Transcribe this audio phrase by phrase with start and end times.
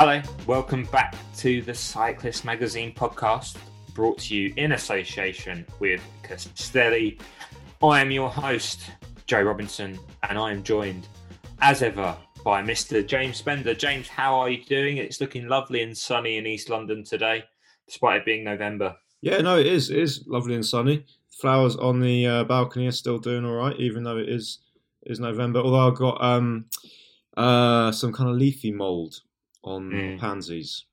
[0.00, 3.58] Hello, welcome back to the Cyclist Magazine podcast,
[3.92, 7.18] brought to you in association with Castelli.
[7.82, 8.80] I am your host,
[9.26, 11.06] Joe Robinson, and I am joined,
[11.60, 13.06] as ever, by Mr.
[13.06, 13.74] James Spender.
[13.74, 14.96] James, how are you doing?
[14.96, 17.44] It's looking lovely and sunny in East London today,
[17.86, 18.96] despite it being November.
[19.20, 19.90] Yeah, no, it is.
[19.90, 21.04] It is lovely and sunny.
[21.28, 24.60] Flowers on the uh, balcony are still doing all right, even though it is
[25.02, 25.58] is November.
[25.58, 26.64] Although I've got um,
[27.36, 29.20] uh, some kind of leafy mould
[29.62, 30.18] on Mm.
[30.18, 30.84] pansies,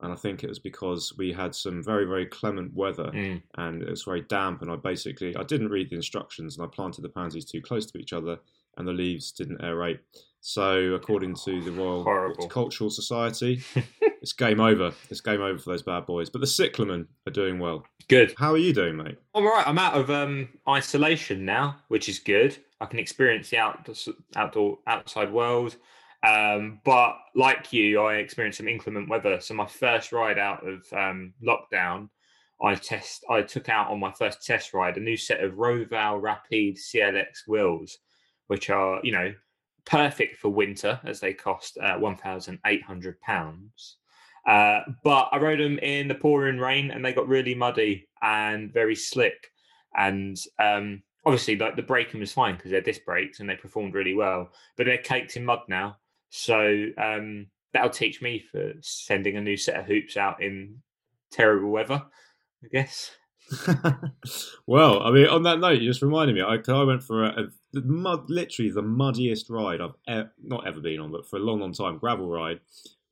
[0.00, 3.42] and I think it was because we had some very very clement weather Mm.
[3.56, 4.62] and it was very damp.
[4.62, 7.86] And I basically I didn't read the instructions and I planted the pansies too close
[7.86, 8.38] to each other,
[8.76, 10.00] and the leaves didn't aerate.
[10.40, 12.34] So according to the Royal Horrible.
[12.36, 13.62] Horticultural Society,
[14.22, 14.92] it's game over.
[15.08, 16.30] It's game over for those bad boys.
[16.30, 17.84] But the cyclamen are doing well.
[18.08, 18.34] Good.
[18.38, 19.18] How are you doing, mate?
[19.36, 19.66] I'm all right.
[19.68, 22.56] I'm out of um, isolation now, which is good.
[22.80, 23.88] I can experience the out,
[24.34, 25.76] outdoor outside world.
[26.22, 29.40] Um, but like you, I experienced some inclement weather.
[29.40, 32.08] So my first ride out of um, lockdown,
[32.62, 36.22] I test I took out on my first test ride a new set of Roval
[36.22, 37.98] Rapide CLX wheels,
[38.46, 39.34] which are you know
[39.84, 43.96] perfect for winter as they cost uh, one thousand eight hundred pounds.
[44.46, 48.72] Uh, but I rode them in the pouring rain, and they got really muddy and
[48.72, 49.50] very slick.
[49.96, 53.94] And um, obviously, like the braking was fine because they're disc brakes and they performed
[53.94, 54.52] really well.
[54.76, 55.96] But they're caked in mud now,
[56.34, 60.78] so um, that'll teach me for sending a new set of hoops out in
[61.30, 62.02] terrible weather.
[62.64, 63.10] I guess.
[64.66, 66.40] well, I mean, on that note, you just reminded me.
[66.40, 70.80] I, I went for a, a mud, literally the muddiest ride I've e- not ever
[70.80, 72.60] been on, but for a long, long time, gravel ride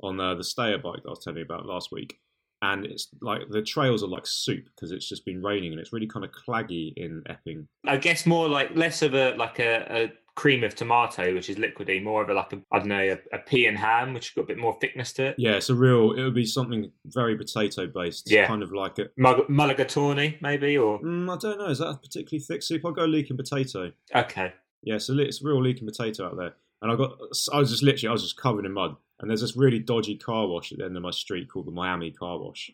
[0.03, 2.19] on uh, the Stayer bike that I was telling you about last week.
[2.63, 5.93] And it's like the trails are like soup because it's just been raining and it's
[5.93, 7.69] really kind of claggy in Epping.
[7.87, 11.57] I guess more like less of a like a, a cream of tomato, which is
[11.57, 14.29] liquidy, more of a like a I don't know a, a pea and ham, which
[14.29, 15.35] has got a bit more thickness to it.
[15.37, 16.13] Yeah, it's a real.
[16.13, 18.31] It would be something very potato based.
[18.31, 18.47] Yeah.
[18.47, 19.09] kind of like a.
[19.19, 21.67] Mulligatawny, maybe, or Mm, I don't know.
[21.67, 22.87] Is that a particularly thick soup?
[22.87, 23.93] I'll go leeking potato.
[24.15, 24.55] okay.
[24.83, 26.55] Yeah, so it's real leaking potato out there.
[26.81, 27.13] And I got,
[27.53, 28.97] I was just literally, I was just covered in mud.
[29.21, 31.73] And there's this really dodgy car wash at the end of my street called the
[31.73, 32.71] Miami Car Wash.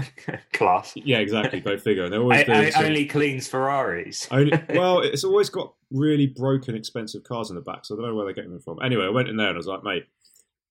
[0.52, 0.92] Class.
[0.96, 1.60] Yeah, exactly.
[1.60, 2.04] Go figure.
[2.04, 4.26] And they're always I, I, only cleans Ferraris.
[4.30, 7.84] only- well, it's always got really broken, expensive cars in the back.
[7.84, 8.78] So I don't know where they're getting them from.
[8.82, 10.06] Anyway, I went in there and I was like, mate,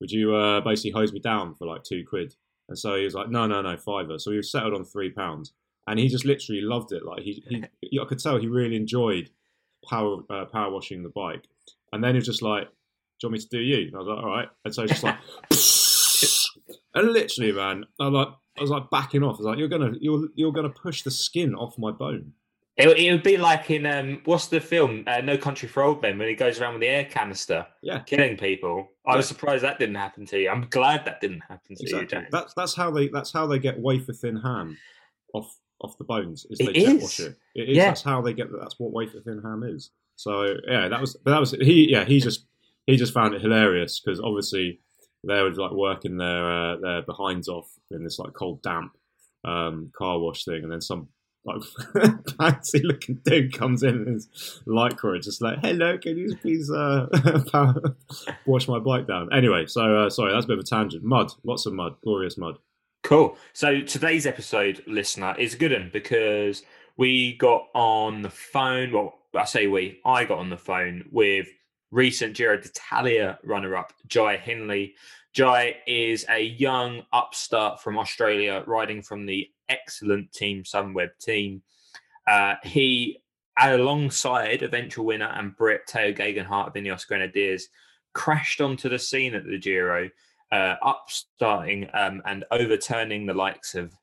[0.01, 2.35] would you uh, basically hose me down for like two quid?
[2.67, 4.19] And so he was like, no, no, no, fiver.
[4.19, 5.53] So he was settled on three pounds.
[5.87, 7.05] And he just literally loved it.
[7.05, 7.43] Like he,
[7.81, 9.29] he I could tell he really enjoyed
[9.89, 11.43] power uh, power washing the bike.
[11.91, 12.69] And then he was just like,
[13.23, 14.81] "Do you want me to do you?" And I was like, "All right." And so
[14.81, 15.17] he's just like,
[16.95, 19.35] and literally, man, I was like, I was like backing off.
[19.35, 22.33] I was like, "You're gonna, you're, you're gonna push the skin off my bone."
[22.75, 26.01] It, it would be like in um, what's the film uh, No Country for Old
[26.01, 28.89] Men when he goes around with the air canister Yeah, killing people.
[29.05, 30.49] I was surprised that didn't happen to you.
[30.49, 32.05] I'm glad that didn't happen to you.
[32.05, 32.27] James.
[32.31, 34.77] That's that's how they that's how they get wafer thin ham
[35.35, 36.47] off off the bones.
[36.49, 37.01] Is they It jet is.
[37.03, 37.37] wash it.
[37.53, 37.77] It is.
[37.77, 37.85] Yeah.
[37.87, 38.47] That's how they get.
[38.59, 39.91] That's what wafer thin ham is.
[40.15, 41.15] So yeah, that was.
[41.23, 41.91] But that was he.
[41.91, 42.45] Yeah, he just
[42.85, 44.79] he just found it hilarious because obviously
[45.25, 48.91] they were like working their uh, their behinds off in this like cold damp
[49.45, 51.07] um, car wash thing, and then some
[51.45, 51.61] like
[52.37, 57.07] fancy looking dude comes in in his lycra, just like, "Hello, can you please uh,
[58.45, 61.03] wash my bike down?" Anyway, so uh, sorry, that's a bit of a tangent.
[61.03, 62.57] Mud, lots of mud, glorious mud.
[63.03, 63.37] Cool.
[63.51, 66.63] So today's episode, listener, is a good one because
[66.95, 68.93] we got on the phone.
[68.93, 69.99] Well, I say we.
[70.05, 71.47] I got on the phone with
[71.93, 74.95] recent Giro d'Italia runner-up Jai Hindley.
[75.31, 81.61] Jai is a young upstart from Australia, riding from the excellent Team Sunweb team.
[82.27, 83.21] Uh, he,
[83.59, 87.69] alongside eventual winner and Brit Tao Geoghegan Hart of Ineos Grenadiers,
[88.13, 90.09] crashed onto the scene at the Giro
[90.51, 93.93] uh, upstarting um, and overturning the likes of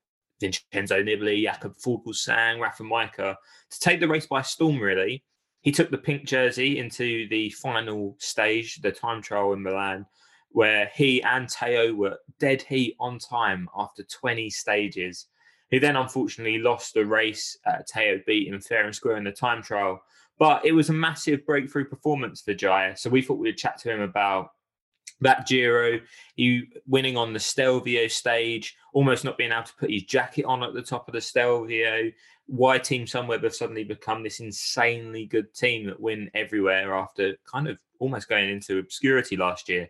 [0.40, 3.36] Vincenzo Nibali, Jakob Fuglsang, Rafał Majka
[3.70, 5.24] to take the race by storm, really.
[5.62, 10.06] He took the pink jersey into the final stage, the time trial in Milan,
[10.50, 15.26] where he and Tao were dead heat on time after 20 stages.
[15.70, 17.56] He then unfortunately lost the race.
[17.66, 20.02] Uh, Tao beat him fair and square in the time trial.
[20.38, 22.94] But it was a massive breakthrough performance for Jai.
[22.94, 24.52] So we thought we'd chat to him about
[25.20, 26.00] that Giro,
[26.36, 30.62] you winning on the Stelvio stage, almost not being able to put his jacket on
[30.62, 32.10] at the top of the Stelvio.
[32.50, 37.68] Why Team Sunweb have suddenly become this insanely good team that win everywhere after kind
[37.68, 39.88] of almost going into obscurity last year.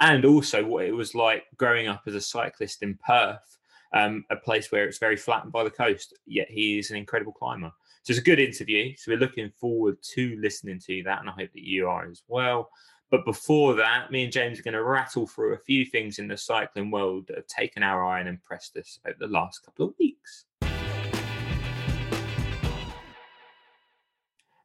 [0.00, 3.58] And also what it was like growing up as a cyclist in Perth,
[3.92, 7.32] um, a place where it's very flattened by the coast, yet he is an incredible
[7.32, 7.70] climber.
[8.02, 8.92] So it's a good interview.
[8.96, 12.24] So we're looking forward to listening to that, and I hope that you are as
[12.26, 12.70] well.
[13.12, 16.26] But before that, me and James are going to rattle through a few things in
[16.26, 19.86] the cycling world that have taken our eye and impressed us over the last couple
[19.86, 20.46] of weeks.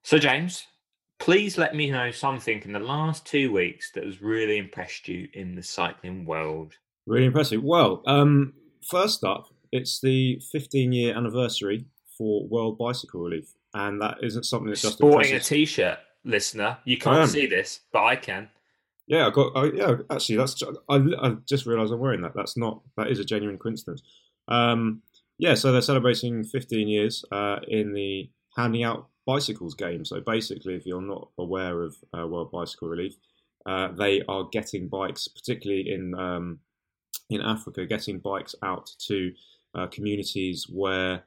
[0.05, 0.67] So, James,
[1.17, 5.27] please let me know something in the last two weeks that has really impressed you
[5.33, 6.73] in the cycling world.
[7.07, 7.63] Really impressive.
[7.63, 8.53] Well, um,
[8.87, 11.85] first up, it's the 15 year anniversary
[12.15, 15.47] for World Bicycle Relief, and that isn't something that's just Sporting a impressive.
[15.47, 16.77] t-shirt, listener.
[16.85, 18.47] You can't see this, but I can.
[19.07, 19.57] Yeah, I got.
[19.57, 20.61] I, yeah, actually, that's.
[20.87, 22.35] I, I just realised I'm wearing that.
[22.35, 22.79] That's not.
[22.95, 24.03] That is a genuine coincidence.
[24.49, 25.01] Um,
[25.39, 30.05] yeah, so they're celebrating 15 years uh, in the handing out bicycles game.
[30.05, 33.15] So basically, if you're not aware of uh, World Bicycle Relief,
[33.65, 36.59] uh, they are getting bikes, particularly in um,
[37.29, 39.31] in Africa, getting bikes out to
[39.73, 41.23] uh, communities where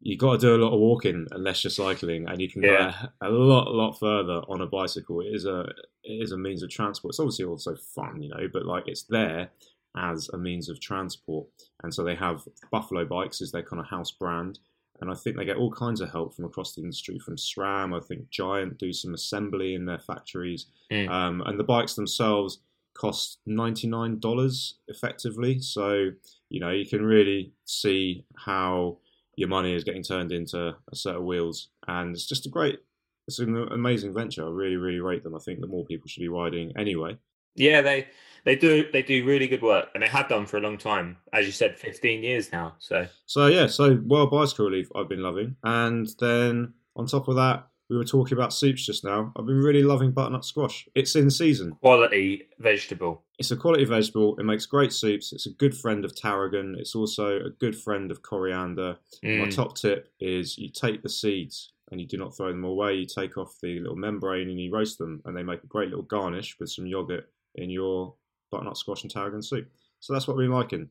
[0.00, 2.94] you got to do a lot of walking unless you're cycling, and you can Yeah.
[3.20, 5.20] go a, a lot, lot further on a bicycle.
[5.20, 5.60] It is a
[6.02, 7.12] it is a means of transport.
[7.12, 9.50] It's obviously also fun, you know, but like it's there
[9.96, 11.46] as a means of transport.
[11.82, 14.58] And so they have Buffalo Bikes as their kind of house brand.
[15.00, 17.96] And I think they get all kinds of help from across the industry, from SRAM.
[17.96, 20.66] I think Giant do some assembly in their factories.
[20.90, 21.10] Mm.
[21.10, 22.60] Um, and the bikes themselves
[22.94, 25.58] cost $99 effectively.
[25.58, 26.10] So,
[26.48, 28.98] you know, you can really see how
[29.36, 31.68] your money is getting turned into a set of wheels.
[31.88, 32.78] And it's just a great,
[33.26, 34.46] it's an amazing venture.
[34.46, 35.34] I really, really rate them.
[35.34, 37.18] I think that more people should be riding anyway.
[37.56, 38.08] Yeah, they
[38.44, 41.16] they do they do really good work, and they have done for a long time.
[41.32, 42.74] As you said, fifteen years now.
[42.78, 47.36] So So yeah, so World Bicycle Relief I've been loving, and then on top of
[47.36, 49.32] that, we were talking about soups just now.
[49.36, 50.88] I've been really loving butternut squash.
[50.94, 51.72] It's in season.
[51.82, 53.22] quality vegetable.
[53.38, 54.36] It's a quality vegetable.
[54.38, 55.32] It makes great soups.
[55.32, 56.76] It's a good friend of tarragon.
[56.78, 58.96] It's also a good friend of coriander.
[59.22, 59.54] My Mm.
[59.54, 62.94] top tip is you take the seeds and you do not throw them away.
[62.94, 65.88] You take off the little membrane and you roast them, and they make a great
[65.90, 68.14] little garnish with some yogurt in your
[68.54, 69.68] butternut squash and tarragon soup.
[70.00, 70.88] So that's what we're liking.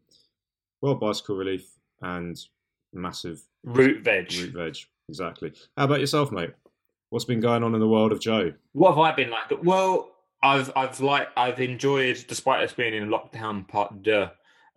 [0.81, 1.69] Well, Bicycle Relief
[2.01, 2.37] and
[2.93, 4.31] massive Root veg.
[4.33, 4.77] root veg.
[5.09, 5.53] Exactly.
[5.77, 6.51] How about yourself, mate?
[7.09, 8.53] What's been going on in the world of Joe?
[8.73, 9.63] What have I been like?
[9.63, 10.09] Well,
[10.41, 14.27] I've I've like I've enjoyed, despite us being in lockdown part deux,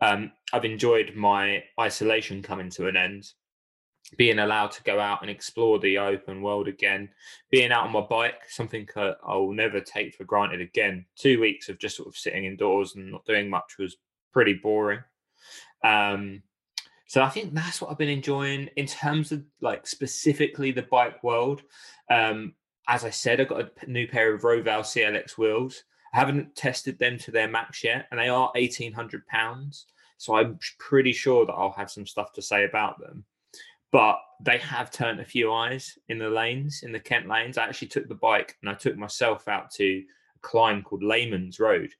[0.01, 3.33] um, I've enjoyed my isolation coming to an end.
[4.17, 7.09] Being allowed to go out and explore the open world again,
[7.51, 11.07] being out on my bike, something I'll never take for granted again.
[11.17, 13.97] Two weeks of just sort of sitting indoors and not doing much was
[14.33, 15.01] pretty boring.
[15.83, 16.43] Um,
[17.07, 21.23] so I think that's what I've been enjoying in terms of like specifically the bike
[21.23, 21.63] world.
[22.11, 22.55] Um,
[22.89, 25.85] as I said, I got a new pair of Roval CLX wheels.
[26.15, 29.87] I haven't tested them to their max yet, and they are eighteen hundred pounds.
[30.19, 33.25] So I'm pretty sure that I'll have some stuff to say about them.
[33.93, 37.57] But they have turned a few eyes in the lanes, in the Kent lanes.
[37.57, 40.05] I actually took the bike and I took myself out to a
[40.43, 41.91] climb called Layhams Road,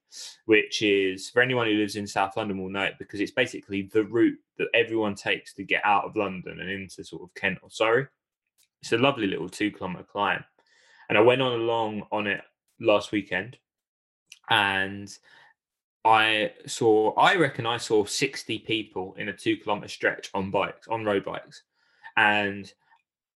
[0.45, 3.89] which is for anyone who lives in South London will know it because it's basically
[3.93, 7.59] the route that everyone takes to get out of London and into sort of Kent
[7.63, 8.07] or Surrey.
[8.81, 10.43] It's a lovely little two kilometer climb.
[11.09, 12.41] And I went on along on it
[12.79, 13.57] last weekend
[14.49, 15.09] and
[16.05, 20.87] I saw, I reckon I saw 60 people in a two kilometer stretch on bikes,
[20.87, 21.63] on road bikes.
[22.17, 22.71] And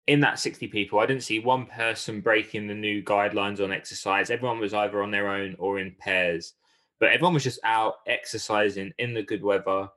[0.07, 4.29] in that 60 people, I didn't see one person breaking the new guidelines on exercise.
[4.29, 6.53] Everyone was either on their own or in pairs,
[6.99, 9.89] but everyone was just out exercising in the good weather,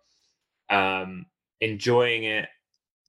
[0.71, 1.27] um,
[1.61, 2.49] enjoying it.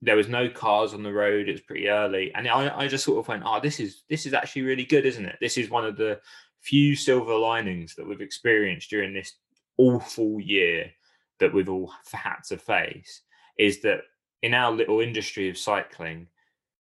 [0.01, 1.49] There was no cars on the road.
[1.49, 4.25] It was pretty early, and I, I just sort of went, "Oh, this is this
[4.25, 5.37] is actually really good, isn't it?
[5.39, 6.19] This is one of the
[6.59, 9.33] few silver linings that we've experienced during this
[9.77, 10.91] awful year
[11.39, 13.21] that we've all had to face.
[13.57, 14.01] Is that
[14.45, 16.27] in our little industry of cycling,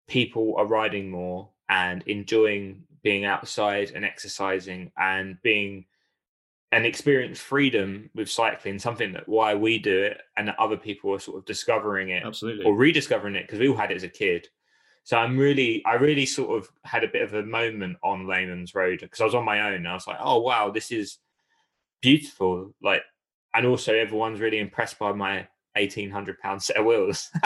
[0.10, 5.86] people are riding more and enjoying being outside and exercising and being
[6.74, 11.14] and experience freedom with cycling something that why we do it and that other people
[11.14, 12.66] are sort of discovering it Absolutely.
[12.66, 14.46] or rediscovering it because we all had it as a kid
[15.06, 18.76] so i'm really i really sort of had a bit of a moment on Layhams
[18.76, 21.20] road because i was on my own and i was like oh wow this is
[22.02, 23.04] beautiful like
[23.54, 27.30] and also everyone's really impressed by my 1800 pound set of wheels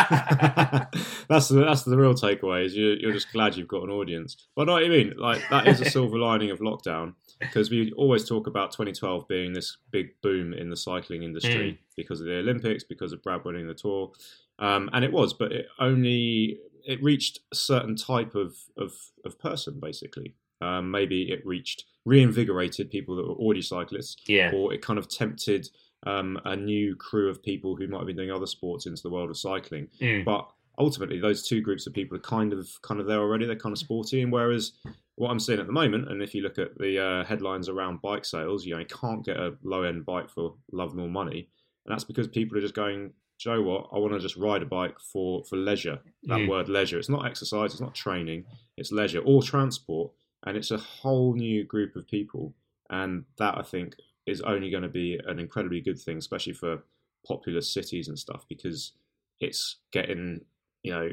[1.31, 2.65] that's the that's the real takeaway.
[2.65, 4.35] Is you, you're just glad you've got an audience.
[4.55, 5.13] But I know what you mean.
[5.17, 9.53] Like that is a silver lining of lockdown because we always talk about 2012 being
[9.53, 13.67] this big boom in the cycling industry because of the Olympics, because of Brad winning
[13.67, 14.11] the Tour,
[14.59, 15.33] um, and it was.
[15.33, 18.93] But it only it reached a certain type of of,
[19.25, 20.35] of person basically.
[20.61, 25.07] Um, maybe it reached reinvigorated people that were already cyclists, yeah or it kind of
[25.07, 25.69] tempted
[26.05, 29.09] um, a new crew of people who might have been doing other sports into the
[29.09, 29.87] world of cycling.
[29.99, 30.25] Mm.
[30.25, 33.45] But ultimately, those two groups of people are kind of kind of there already.
[33.45, 34.73] They're kind of sporty, and whereas
[35.15, 38.01] what I'm seeing at the moment, and if you look at the uh, headlines around
[38.01, 41.47] bike sales, you know, you can't get a low end bike for love nor money,
[41.85, 43.13] and that's because people are just going.
[43.37, 45.97] Joe, what I want to just ride a bike for for leisure.
[46.25, 46.47] That Mm.
[46.49, 46.99] word leisure.
[46.99, 47.71] It's not exercise.
[47.71, 48.45] It's not training.
[48.77, 50.11] It's leisure or transport,
[50.45, 52.53] and it's a whole new group of people.
[52.91, 56.83] And that I think is only going to be an incredibly good thing, especially for
[57.25, 58.93] populous cities and stuff, because
[59.39, 60.41] it's getting
[60.83, 61.09] you know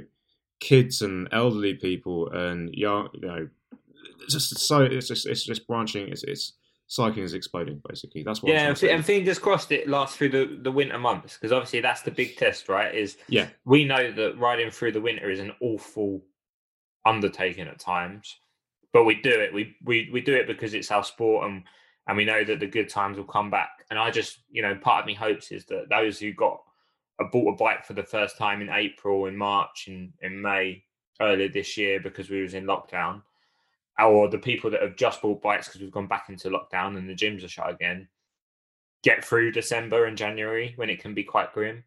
[0.60, 3.48] kids and elderly people and young you know
[4.20, 6.08] it's just so it's just it's just branching.
[6.08, 6.54] It's it's
[6.86, 8.22] cycling is exploding basically.
[8.22, 10.98] That's what Yeah, trying and to and fingers crossed it lasts through the, the winter
[10.98, 12.94] months because obviously that's the big test, right?
[12.94, 13.48] Is Yeah.
[13.64, 16.22] we know that riding through the winter is an awful
[17.06, 18.38] undertaking at times,
[18.92, 19.52] but we do it.
[19.52, 21.64] We we we do it because it's our sport and
[22.08, 23.84] and we know that the good times will come back.
[23.90, 26.60] And I just you know part of me hopes is that those who got
[27.20, 30.82] a bought a bike for the first time in April, in March, in in May
[31.20, 33.22] earlier this year because we was in lockdown,
[34.02, 37.08] or the people that have just bought bikes because we've gone back into lockdown and
[37.08, 38.08] the gyms are shut again,
[39.02, 41.84] get through December and January when it can be quite grim,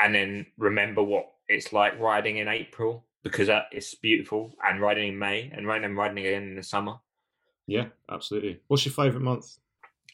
[0.00, 5.08] and then remember what it's like riding in April because uh, it's beautiful, and riding
[5.08, 6.96] in May, and riding and riding again in the summer.
[7.66, 8.60] Yeah, absolutely.
[8.68, 9.58] What's your favourite month?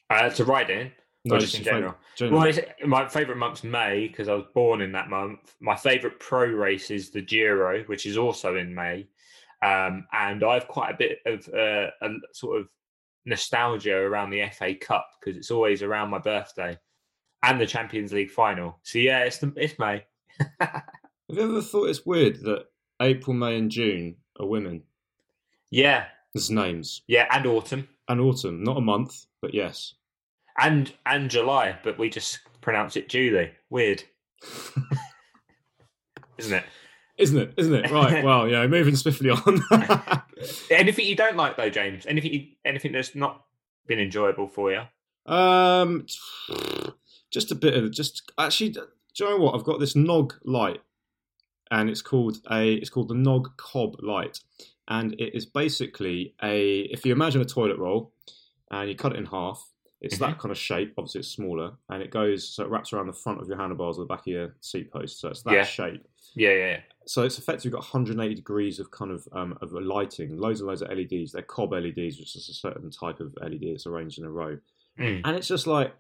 [0.08, 0.90] Uh, to ride in,
[1.24, 1.94] No, just in general.
[2.20, 5.54] Well, it's, my favourite month's May because I was born in that month.
[5.60, 9.06] My favourite pro race is the Giro, which is also in May,
[9.62, 12.68] um, and I have quite a bit of uh, a sort of
[13.24, 16.76] nostalgia around the FA Cup because it's always around my birthday
[17.42, 18.78] and the Champions League final.
[18.82, 20.04] So yeah, it's the, it's May.
[20.60, 20.82] Have
[21.28, 22.66] you ever thought it's weird that
[23.00, 24.82] April, May, and June are women?
[25.70, 27.02] yeah, There's names.
[27.08, 29.94] yeah, and autumn And autumn, not a month, but yes.
[30.58, 33.50] and and July, but we just pronounce it Julie.
[33.70, 34.02] Weird,
[36.38, 36.64] isn't it?
[37.18, 37.54] Isn't it?
[37.56, 37.90] Isn't it?
[37.90, 38.24] Right.
[38.24, 39.60] Well, yeah, moving swiftly on.
[40.70, 42.06] Anything you don't like though, James?
[42.06, 43.44] Anything you, anything that's not
[43.86, 44.82] been enjoyable for you?
[45.26, 46.06] um,
[47.30, 48.70] just a bit of just actually.
[48.70, 48.80] Do
[49.18, 49.54] you know what?
[49.54, 50.80] I've got this Knog light,
[51.70, 52.72] and it's called a.
[52.74, 54.38] It's called the Knog Cob light,
[54.90, 56.80] and it is basically a.
[56.80, 58.12] If you imagine a toilet roll,
[58.70, 59.66] and you cut it in half,
[60.00, 60.94] it's that kind of shape.
[60.98, 63.96] Obviously, it's smaller, and it goes so it wraps around the front of your handlebars
[63.98, 65.20] or the back of your seat post.
[65.20, 65.64] So it's that Yeah.
[65.64, 66.02] shape.
[66.34, 66.80] Yeah, yeah, yeah.
[67.06, 70.80] so it's effectively got 180 degrees of kind of um, of lighting, loads and loads
[70.82, 71.32] of LEDs.
[71.32, 74.58] They're cob LEDs, which is a certain type of LED that's arranged in a row.
[74.98, 75.22] Mm.
[75.24, 75.92] And it's just like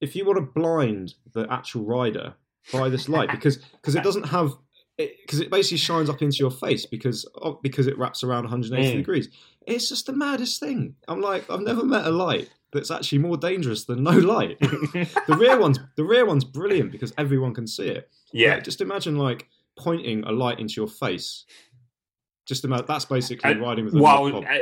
[0.00, 2.34] if you want to blind the actual rider
[2.72, 4.52] by this light, because because it doesn't have
[4.96, 7.26] because it, basically shines up into your face because
[7.62, 8.96] because it wraps around 180 Mm.
[8.96, 9.28] degrees.
[9.66, 10.94] It's just the maddest thing.
[11.08, 14.58] I'm like I've never met a light that's actually more dangerous than no light.
[14.60, 18.08] the rear one's the rear one's brilliant because everyone can see it.
[18.32, 18.54] yeah.
[18.54, 21.44] Like, just imagine like pointing a light into your face.
[22.46, 24.58] Just imagine that's basically And riding with a Well, uh,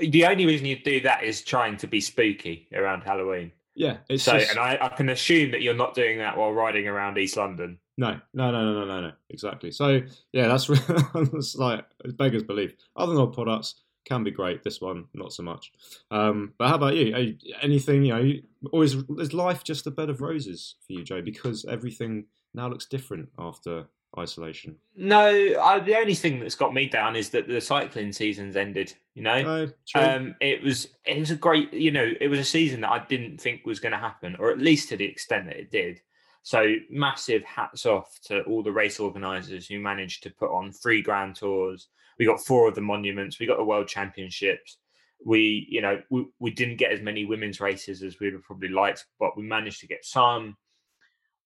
[0.00, 3.52] the only reason you do that is trying to be spooky around Halloween.
[3.80, 6.52] Yeah, it's so, just and I, I can assume that you're not doing that while
[6.52, 7.78] riding around East London.
[7.96, 9.12] no, no, no, no, no, no, no.
[9.30, 9.70] Exactly.
[9.70, 10.02] So
[10.34, 10.68] yeah, that's
[11.14, 12.74] it's like beggars belief.
[12.94, 14.62] Other than products can be great.
[14.62, 15.72] This one not so much.
[16.10, 17.14] Um, but how about you?
[17.14, 18.20] Are you- Anything you know?
[18.20, 21.22] you- Always is life just a bed of roses for you, Joe?
[21.22, 23.86] Because everything now looks different after
[24.18, 24.76] isolation.
[24.96, 25.28] No,
[25.62, 28.92] I, the only thing that's got me down is that the cycling season's ended.
[29.14, 32.44] You know, Oh, um, it was it was a great, you know, it was a
[32.44, 35.46] season that I didn't think was going to happen, or at least to the extent
[35.46, 36.00] that it did.
[36.42, 41.02] So massive hats off to all the race organisers who managed to put on three
[41.02, 41.88] grand tours.
[42.18, 43.38] We got four of the monuments.
[43.38, 44.78] We got the world championships.
[45.24, 48.42] We, you know, we, we didn't get as many women's races as we would have
[48.42, 50.56] probably liked, but we managed to get some.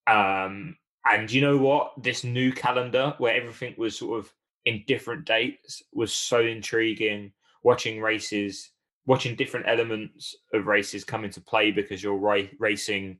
[0.06, 0.76] Um,
[1.10, 1.92] and you know what?
[2.02, 4.32] This new calendar where everything was sort of
[4.64, 7.32] in different dates was so intriguing.
[7.62, 8.70] Watching races,
[9.06, 13.18] watching different elements of races come into play because you're ra- racing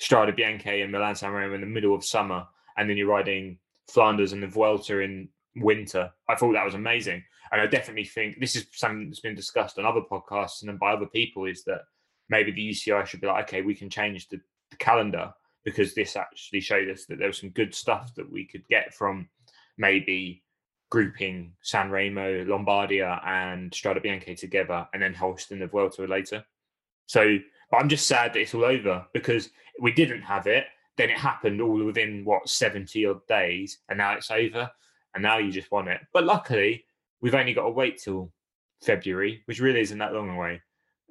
[0.00, 3.58] Strade Bianche and Milan San Remo in the middle of summer, and then you're riding
[3.88, 6.10] Flanders and the Vuelta in winter.
[6.28, 9.78] I thought that was amazing, and I definitely think this is something that's been discussed
[9.78, 11.46] on other podcasts and then by other people.
[11.46, 11.82] Is that
[12.28, 14.40] maybe the UCI should be like, okay, we can change the,
[14.70, 15.32] the calendar
[15.66, 18.94] because this actually showed us that there was some good stuff that we could get
[18.94, 19.28] from
[19.76, 20.44] maybe
[20.90, 26.44] grouping San Remo, Lombardia, and Strada Bianca together, and then hosting the Vuelta later.
[27.06, 27.36] So,
[27.70, 30.66] but I'm just sad that it's all over because we didn't have it.
[30.96, 34.70] Then it happened all within what 70 odd days, and now it's over,
[35.14, 36.00] and now you just want it.
[36.12, 36.84] But luckily,
[37.20, 38.32] we've only got to wait till
[38.84, 40.62] February, which really isn't that long away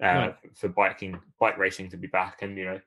[0.01, 0.33] uh, No.
[0.55, 2.41] for biking, bike racing to be back.
[2.41, 2.79] And you know,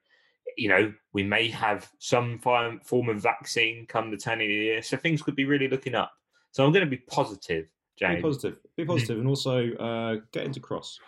[0.59, 4.53] you know, we may have some form form of vaccine come the turn of the
[4.53, 6.13] year, so things could be really looking up.
[6.51, 8.17] So I'm going to be positive, James.
[8.17, 8.59] Be positive.
[8.77, 10.99] Be positive, and also uh, get into cross.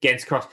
[0.00, 0.46] Get into cross.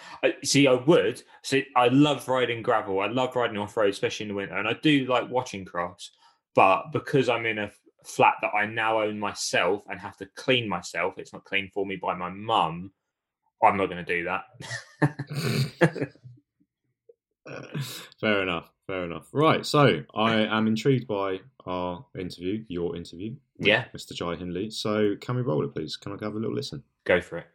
[0.43, 1.21] See, I would.
[1.43, 2.99] See, I love riding gravel.
[2.99, 6.11] I love riding off road, especially in the winter, and I do like watching cross.
[6.55, 7.71] But because I'm in a
[8.03, 11.85] flat that I now own myself and have to clean myself, it's not cleaned for
[11.85, 12.91] me by my mum.
[13.63, 16.11] I'm not going to do that.
[18.19, 18.71] Fair enough.
[18.87, 19.27] Fair enough.
[19.31, 19.65] Right.
[19.65, 23.85] So I am intrigued by our interview, your interview, with Yeah.
[23.95, 24.13] Mr.
[24.13, 24.69] Jai Hindley.
[24.69, 25.97] So can we roll it, please?
[25.97, 26.83] Can I have a little listen?
[27.05, 27.47] Go for it.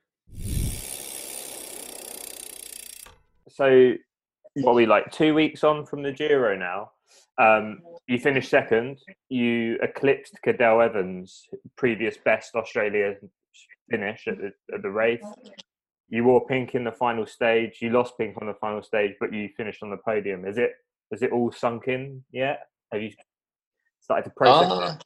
[3.48, 3.92] So,
[4.54, 6.92] what are we like two weeks on from the Giro now?
[7.38, 8.98] Um, you finished second.
[9.28, 13.16] You eclipsed Cadel Evans' previous best Australia
[13.90, 15.24] finish at the, at the race.
[16.10, 17.78] You wore pink in the final stage.
[17.80, 20.44] You lost pink on the final stage, but you finished on the podium.
[20.44, 20.72] Is it?
[21.12, 22.66] Is it all sunk in yet?
[22.92, 23.10] Have you
[24.00, 24.96] started to process Uh,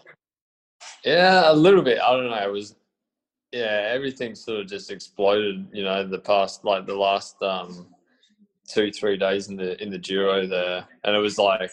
[1.04, 1.98] yeah, a little bit.
[2.00, 2.48] I don't know.
[2.48, 2.76] It was,
[3.52, 5.66] yeah, everything sort of just exploded.
[5.72, 7.86] You know, the past like the last um,
[8.66, 11.70] two three days in the in the Giro there, and it was like,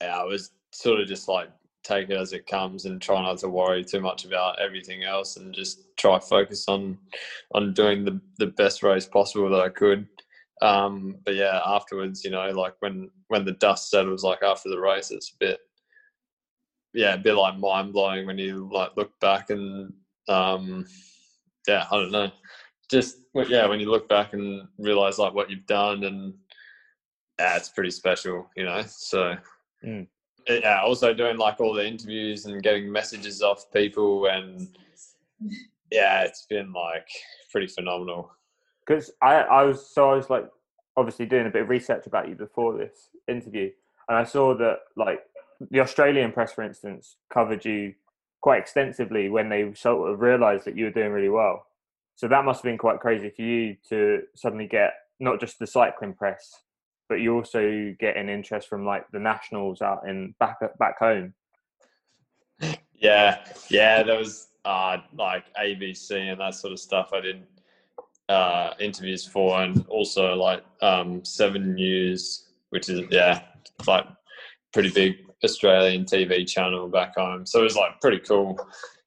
[0.00, 1.50] yeah, I was sort of just like
[1.82, 5.36] take it as it comes and try not to worry too much about everything else
[5.36, 6.98] and just try focus on
[7.54, 10.06] on doing the the best race possible that I could.
[10.62, 14.80] Um, but yeah, afterwards, you know, like when when the dust settles, like after the
[14.80, 15.60] race, it's a bit
[16.92, 19.92] yeah, a bit like mind blowing when you like look back and
[20.28, 20.86] um,
[21.66, 22.30] yeah, I don't know,
[22.90, 26.34] just yeah, when you look back and realize like what you've done and
[27.38, 28.82] yeah, it's pretty special, you know.
[28.86, 29.36] So
[29.84, 30.06] Mm.
[30.48, 34.68] Yeah, also doing like all the interviews and getting messages off people and
[35.90, 37.08] yeah, it's been like
[37.50, 38.30] pretty phenomenal.
[38.86, 40.48] because I, I was so I was like
[40.96, 43.70] obviously doing a bit of research about you before this interview,
[44.08, 45.20] and I saw that like
[45.70, 47.94] the Australian press, for instance, covered you
[48.40, 51.66] quite extensively when they sort of realised that you were doing really well.
[52.14, 55.66] So that must have been quite crazy for you to suddenly get not just the
[55.66, 56.62] cycling press,
[57.10, 61.34] but you also get an interest from like the nationals out in back back home.
[62.94, 67.10] Yeah, yeah, there was uh, like ABC and that sort of stuff.
[67.12, 67.42] I did
[68.28, 73.42] uh, interviews for, and also like um, Seven News, which is yeah,
[73.88, 74.06] like
[74.72, 77.44] pretty big Australian TV channel back home.
[77.44, 78.56] So it was like pretty cool.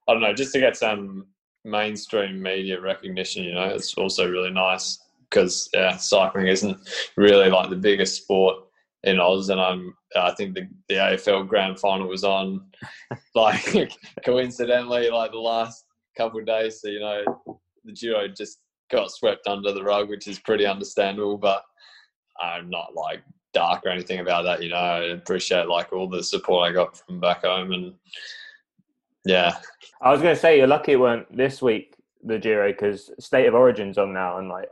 [0.09, 1.27] I don't know, just to get some
[1.63, 3.45] mainstream media recognition.
[3.45, 5.02] You know, it's also really nice
[5.33, 6.77] because yeah, uh, cycling isn't
[7.17, 8.57] really like the biggest sport
[9.03, 12.65] in Oz, and I'm I think the the AFL Grand Final was on
[13.35, 13.91] like
[14.23, 16.81] coincidentally like the last couple of days.
[16.81, 17.23] So you know,
[17.83, 18.59] the Giro just
[18.91, 21.37] got swept under the rug, which is pretty understandable.
[21.37, 21.63] But
[22.41, 24.63] I'm not like dark or anything about that.
[24.63, 27.93] You know, I appreciate like all the support I got from back home, and
[29.25, 29.57] yeah,
[30.01, 33.47] I was going to say you're lucky it weren't this week the Giro because State
[33.47, 34.69] of Origin's on now and like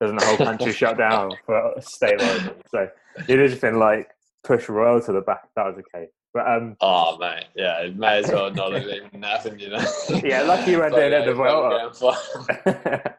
[0.00, 2.88] doesn't the whole country shut down for State of So
[3.28, 4.08] it has been like
[4.44, 5.48] push Royal to the back.
[5.56, 6.08] That was okay.
[6.32, 9.60] But um, oh mate, yeah, it may as well not have even happened.
[9.60, 9.84] You know.
[10.24, 13.14] Yeah, lucky you weren't Like doing it at the AFL Vuelta.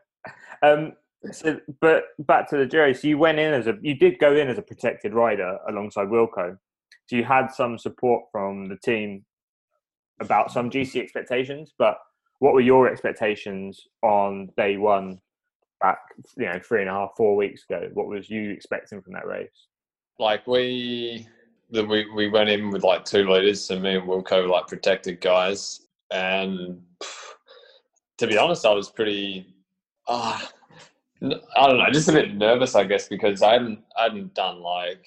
[0.63, 0.93] Um,
[1.31, 2.93] so but back to the Giro.
[2.93, 6.07] So you went in as a you did go in as a protected rider alongside
[6.07, 6.57] Wilco.
[7.07, 9.25] So you had some support from the team
[10.19, 11.97] about some GC expectations, but
[12.39, 15.19] what were your expectations on day one
[15.81, 15.99] back,
[16.37, 17.89] you know, three and a half, four weeks ago?
[17.93, 19.67] What was you expecting from that race?
[20.21, 21.27] like we
[21.71, 25.19] the, we we went in with like two leaders, and me and Wilco like protected
[25.19, 26.81] guys, and
[28.19, 29.53] to be honest, I was pretty.
[30.07, 30.49] ah,
[31.21, 34.33] n I don't know, just a bit nervous, I guess, because I hadn't I hadn't
[34.33, 35.05] done like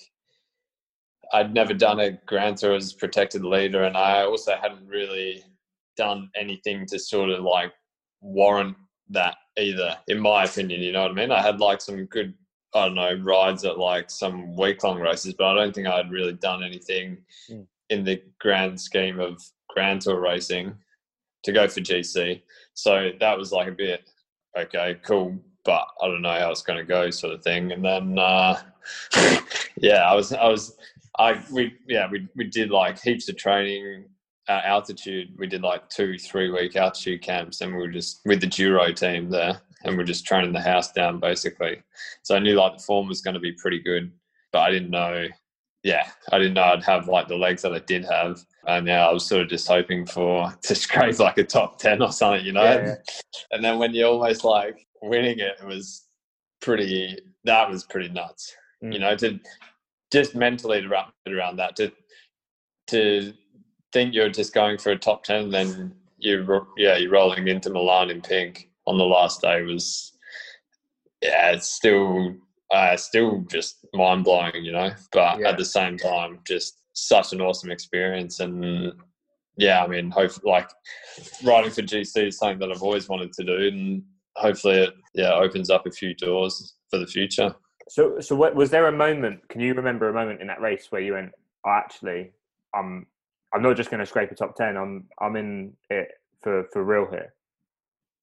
[1.33, 5.45] I'd never done a Grand Tour as protected leader, and I also hadn't really
[5.97, 7.73] done anything to sort of like
[8.21, 8.77] warrant
[9.11, 10.81] that either, in my opinion.
[10.81, 11.31] You know what I mean?
[11.31, 12.35] I had like some good
[12.75, 16.11] I don't know, rides at like some week long races, but I don't think I'd
[16.11, 17.67] really done anything Mm.
[17.91, 20.75] in the grand scheme of Grand Tour racing
[21.45, 22.43] to go for GC.
[22.73, 24.11] So that was like a bit,
[24.59, 27.71] okay, cool, but I don't know how it's going to go, sort of thing.
[27.71, 28.61] And then, uh,
[29.77, 30.77] yeah, I was, I was,
[31.19, 34.07] I, we, yeah, we, we did like heaps of training
[34.49, 35.35] at altitude.
[35.39, 38.93] We did like two, three week altitude camps and we were just with the Giro
[38.93, 41.83] team there and we're just training the house down basically.
[42.23, 44.13] So I knew like the form was going to be pretty good,
[44.53, 45.27] but I didn't know.
[45.83, 49.07] Yeah, I didn't know I'd have like the legs that I did have, and yeah,
[49.07, 52.43] I was sort of just hoping for to scrape like a top ten or something,
[52.47, 52.63] you know.
[52.65, 52.95] Yeah.
[53.51, 56.07] And then when you're almost like winning it, it was
[56.63, 57.19] pretty.
[57.45, 59.01] That was pretty nuts, you Mm.
[59.01, 59.17] know.
[59.17, 59.39] To
[60.11, 61.93] just mentally to wrap it around that to
[62.87, 63.35] to
[63.95, 68.11] think you're just going for a top ten, then you yeah you're rolling into Milan
[68.11, 70.13] in pink on the last day was
[71.23, 72.35] yeah it's still
[72.71, 74.91] uh, still just mind blowing, you know.
[75.13, 75.51] But Yeah.
[75.51, 78.93] at the same time, just such an awesome experience and
[79.57, 80.69] yeah, I mean, hope like
[81.45, 84.03] writing for GC is something that I've always wanted to do, and
[84.37, 87.55] hopefully it yeah opens up a few doors for the future.
[87.89, 89.49] So, so what, was there a moment?
[89.49, 91.31] Can you remember a moment in that race where you went,
[91.67, 92.33] oh, "Actually,
[92.75, 93.07] I'm,
[93.55, 94.77] I'm not just going to scrape a top ten.
[94.77, 96.09] I'm, I'm in it
[96.41, 97.35] for for real here."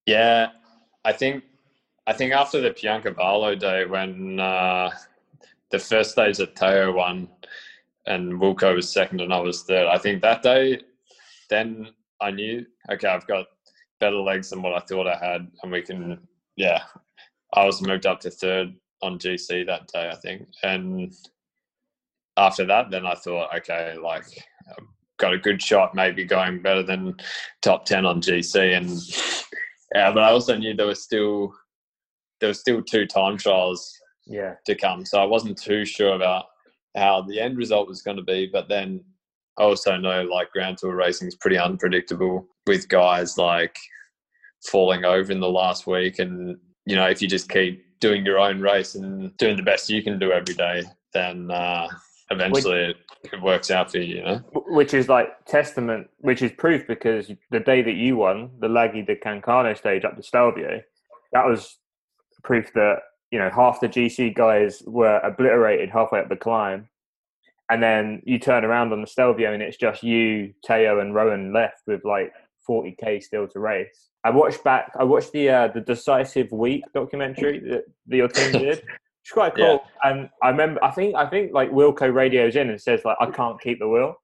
[0.06, 0.50] Yeah,
[1.06, 1.44] I think
[2.08, 4.91] I think after the Piancavallo day when uh,
[5.72, 7.30] the first stage at Tao won
[8.06, 10.82] and Wilco was second and I was third, I think that day
[11.50, 11.89] then
[12.20, 13.46] I knew okay I've got
[14.00, 16.20] better legs than what I thought I had and we can
[16.56, 16.84] yeah
[17.54, 21.13] I was moved up to third on GC that day I think and
[22.38, 24.26] after that then I thought okay like
[25.22, 27.16] got a good shot maybe going better than
[27.62, 28.90] top 10 on GC and
[29.94, 31.54] yeah, but I also knew there was still
[32.40, 33.94] there was still two time trials
[34.26, 36.46] Yeah, to come, so I wasn't too sure about
[36.96, 38.50] how the end result was going to be.
[38.52, 39.04] But then
[39.58, 43.76] I also know like Grand Tour racing is pretty unpredictable with guys like
[44.66, 48.40] falling over in the last week, and you know if you just keep doing your
[48.40, 51.88] own race and doing the best you can do every day, then uh,
[52.32, 54.18] eventually it, it works out for you.
[54.18, 54.38] You know.
[54.54, 59.06] Which is like testament, which is proof because the day that you won the Laghi
[59.06, 60.82] di Cancano stage up to Stelvio,
[61.34, 61.78] that was
[62.44, 63.00] proof that
[63.32, 66.90] you know half the GC guys were obliterated halfway up the climb,
[67.70, 71.54] and then you turn around on the Stelvio and it's just you, Tao, and Rohan
[71.54, 72.34] left with like
[72.68, 74.10] 40k still to race.
[74.24, 74.92] I watched back.
[75.00, 78.84] I watched the uh, the decisive week documentary that, that your team did.
[79.24, 79.84] It's quite cool.
[80.04, 80.84] And I remember.
[80.84, 81.16] I think.
[81.16, 84.16] I think like Wilco radios in and says like, "I can't keep the wheel."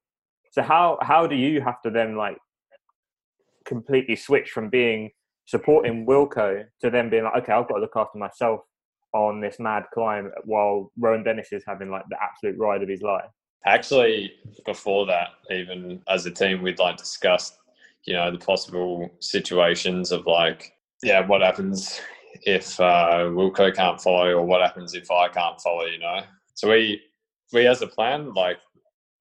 [0.51, 2.37] So how how do you have to then like
[3.65, 5.11] completely switch from being
[5.45, 8.61] supporting Wilco to then being like, okay, I've got to look after myself
[9.13, 13.01] on this mad climb while Rohan Dennis is having like the absolute ride of his
[13.01, 13.29] life.
[13.65, 14.31] Actually,
[14.65, 17.57] before that, even as a team, we'd like discussed,
[18.05, 21.99] you know, the possible situations of like, yeah, what happens
[22.43, 26.21] if uh, Wilco can't follow, or what happens if I can't follow, you know.
[26.53, 27.01] So we,
[27.53, 28.57] we as a plan, like,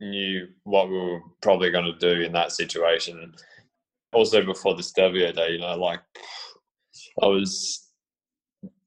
[0.01, 3.33] knew what we were probably going to do in that situation.
[4.13, 6.01] Also, before the Stelvio day, you know, like,
[7.23, 7.91] I was,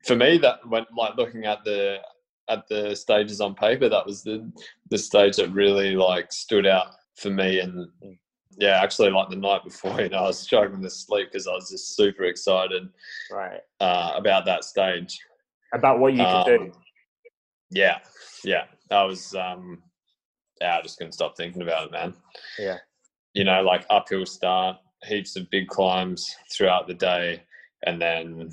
[0.05, 1.97] for me, that went like looking at the
[2.49, 4.51] at the stages on paper, that was the
[4.89, 7.59] the stage that really like stood out for me.
[7.59, 7.87] And
[8.59, 11.53] yeah, actually, like the night before, you know, I was struggling to sleep because I
[11.53, 12.89] was just super excited
[13.31, 13.61] Right.
[13.79, 15.17] uh, about that stage.
[15.73, 16.61] About what you can do.
[16.63, 16.71] Um,
[17.71, 17.99] Yeah,
[18.43, 19.33] yeah, I was.
[19.35, 19.81] um
[20.61, 22.13] Yeah, I just couldn't stop thinking about it, man.
[22.57, 22.77] Yeah.
[23.33, 27.43] You know, like uphill start, heaps of big climbs throughout the day,
[27.85, 28.51] and then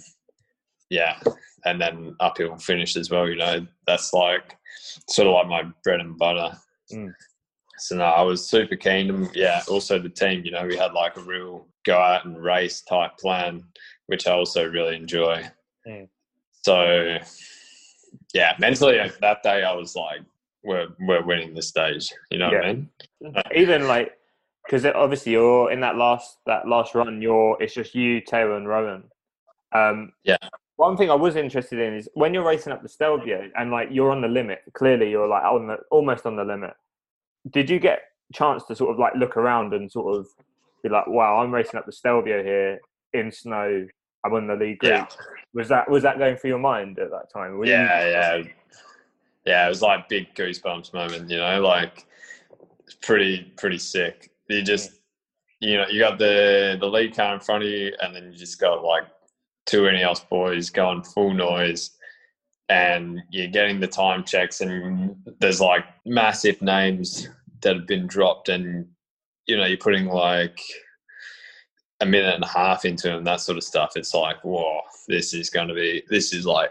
[0.90, 1.18] yeah,
[1.64, 3.26] and then uphill finish as well.
[3.28, 4.56] You know, that's like
[5.08, 6.54] sort of like my bread and butter.
[6.92, 7.12] Mm.
[7.78, 9.10] So no, I was super keen.
[9.10, 10.44] And yeah, also the team.
[10.44, 13.62] You know, we had like a real go out and race type plan,
[14.06, 15.44] which I also really enjoy.
[15.86, 16.08] Mm.
[16.62, 17.18] So
[18.34, 20.20] yeah, mentally uh, that day I was like,
[20.64, 22.12] we're we're winning the stage.
[22.30, 22.88] You know what I mean?
[23.54, 24.12] Even like
[24.64, 27.22] because obviously you're in that last that last run.
[27.22, 29.04] You're it's just you, Taylor, and Rohan.
[29.72, 30.36] Um, Yeah.
[30.76, 33.88] One thing I was interested in is when you're racing up the Stelvio and like
[33.90, 34.60] you're on the limit.
[34.74, 36.74] Clearly, you're like on the almost on the limit.
[37.50, 38.00] Did you get
[38.32, 40.26] chance to sort of like look around and sort of
[40.82, 42.80] be like, "Wow, I'm racing up the Stelvio here
[43.12, 43.86] in snow.
[44.24, 45.06] I'm on the lead group." Yeah.
[45.54, 47.56] Was that was that going through your mind at that time?
[47.58, 48.42] Were you- Yeah, yeah,
[49.44, 49.66] yeah.
[49.66, 51.30] It was like big goosebumps moment.
[51.30, 52.06] You know, like
[52.84, 54.30] it's pretty pretty sick.
[54.48, 55.00] You just
[55.60, 58.32] you know you got the the lead car in front of you, and then you
[58.36, 59.04] just got like
[59.66, 61.90] two Ineos boys going full noise.
[62.68, 67.28] And you're getting the time checks, and there's like massive names
[67.62, 68.86] that have been dropped, and
[69.46, 70.60] you know you're putting like
[72.00, 73.92] a minute and a half into them, that sort of stuff.
[73.96, 76.70] It's like, whoa, this is going to be, this is like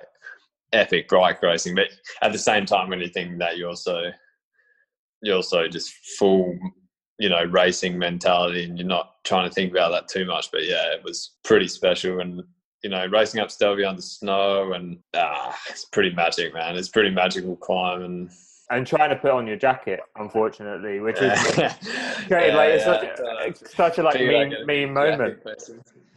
[0.73, 1.75] epic bike racing.
[1.75, 1.87] But
[2.21, 4.11] at the same time, when you think that, you're also,
[5.21, 6.57] you're also just full,
[7.17, 10.51] you know, racing mentality, and you're not trying to think about that too much.
[10.51, 12.43] But yeah, it was pretty special, and
[12.83, 16.75] you know, racing up Stelvio the snow, and ah, it's pretty magic, man.
[16.75, 18.29] It's pretty magical climb, and
[18.69, 21.75] and trying to put on your jacket, unfortunately, which is yeah,
[22.27, 22.53] great.
[22.53, 25.39] like it's such, yeah, a, such a like mean, a mean moment.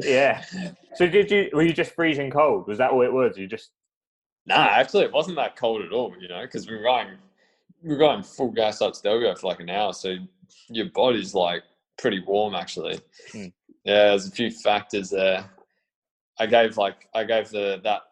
[0.01, 0.43] Yeah.
[0.95, 1.49] So did you?
[1.53, 2.67] Were you just freezing cold?
[2.67, 3.39] Was that all it was?
[3.39, 3.71] You just
[4.49, 6.13] Nah, actually, it wasn't that cold at all.
[6.19, 7.09] You know, because we were going,
[7.83, 10.17] we were going full gas up Stelvio for like an hour, so
[10.69, 11.63] your body's like
[11.99, 12.99] pretty warm actually.
[13.31, 13.47] Hmm.
[13.85, 15.49] Yeah, there's a few factors there.
[16.41, 18.03] I gave like I gave the that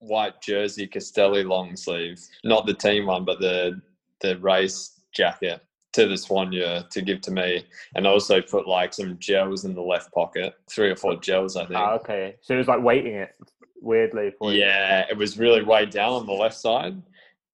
[0.00, 3.80] white jersey Castelli long sleeve, not the team one, but the
[4.20, 5.60] the race jacket
[5.92, 9.82] to the soigneur to give to me, and also put like some gels in the
[9.82, 11.78] left pocket, three or four gels, I think.
[11.78, 12.36] Ah, okay.
[12.42, 13.34] So it was like weighting it
[13.80, 14.60] weirdly for you.
[14.60, 17.00] Yeah, it was really weighed down on the left side.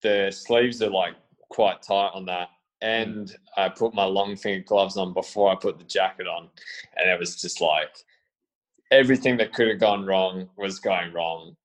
[0.02, 1.14] The sleeves are like
[1.48, 2.48] quite tight on that.
[2.82, 6.50] And I put my long finger gloves on before I put the jacket on.
[6.96, 7.96] And it was just like
[8.90, 11.56] everything that could have gone wrong was going wrong.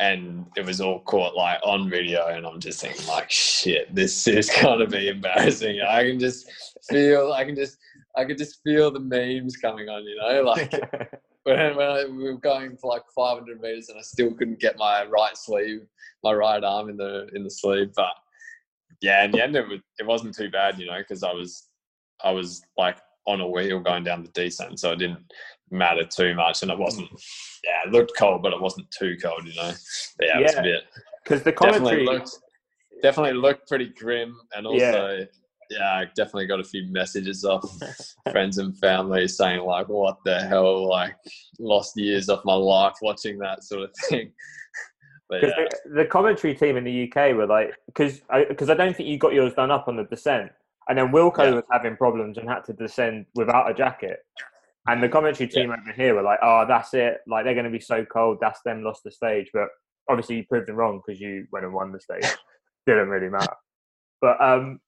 [0.00, 2.28] And it was all caught like on video.
[2.28, 5.80] And I'm just thinking, like, shit, this is going to be embarrassing.
[5.80, 6.48] I can just
[6.88, 7.78] feel, I can just,
[8.16, 10.72] I could just feel the memes coming on, you know, like
[11.44, 14.78] when, when I, we were going for like 500 meters and I still couldn't get
[14.78, 15.80] my right sleeve,
[16.22, 17.92] my right arm in the in the sleeve.
[17.96, 18.12] But
[19.00, 21.68] yeah, in the end, it was, it wasn't too bad, you know, because I was
[22.22, 25.20] I was like on a wheel going down the descent, so i didn't
[25.70, 27.10] matter too much, and it wasn't.
[27.10, 27.22] Mm.
[27.64, 29.72] Yeah, it looked cold, but it wasn't too cold, you know.
[30.18, 30.62] But yeah, it was a Yeah.
[30.62, 30.84] bit
[31.24, 32.30] Because the definitely commentary, looked
[33.02, 35.18] definitely looked pretty grim, and also.
[35.18, 35.24] Yeah.
[35.82, 37.62] I definitely got a few messages off
[38.32, 40.88] friends and family saying like, "What the hell?
[40.88, 41.14] Like,
[41.58, 44.32] lost years of my life watching that sort of thing."
[45.30, 48.74] Because yeah, the, the commentary team in the UK were like, because I, cause I
[48.74, 50.50] don't think you got yours done up on the descent.
[50.88, 51.54] And then Wilco Yeah.
[51.56, 54.20] was having problems and had to descend without a jacket.
[54.88, 57.18] And the commentary team over here were like, oh, that's it.
[57.26, 58.38] Like, they're going to be so cold.
[58.40, 59.50] That's them lost the stage.
[59.52, 59.68] But
[60.08, 62.24] obviously, you proved them wrong because you went and won the stage.
[62.86, 63.54] Didn't really matter.
[64.20, 64.80] But um,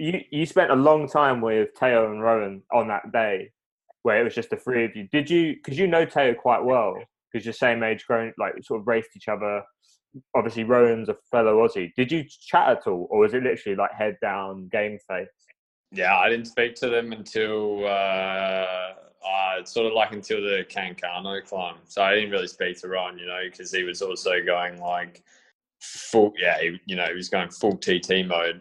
[0.00, 3.52] you, you spent a long time with Tao and Rohan on that day
[4.02, 5.08] where it was just the three of you.
[5.10, 6.96] Did you, because you know Tao quite well,
[7.32, 9.62] because you're same age, grown, like sort of raced each other
[10.34, 11.92] obviously Rohan's a fellow Aussie.
[11.96, 15.28] Did you chat at all, or was it literally like head down, game face?
[15.94, 17.88] Yeah, I didn't speak to them until uh,
[19.24, 21.76] uh, sort of like until the Cancano climb.
[21.86, 25.22] So I didn't really speak to Ron, you know, because he was also going like
[25.80, 26.32] full.
[26.36, 28.60] Yeah, he, you know, he was going full TT mode,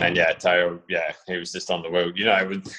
[0.00, 2.12] and yeah, Tao, yeah, he was just on the wheel.
[2.14, 2.76] You know, it was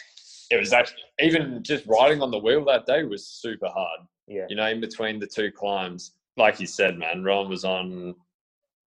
[0.51, 4.01] it was actually even just riding on the wheel that day was super hard.
[4.27, 6.11] Yeah, you know, in between the two climbs.
[6.35, 8.13] Like you said, man, Ron was on,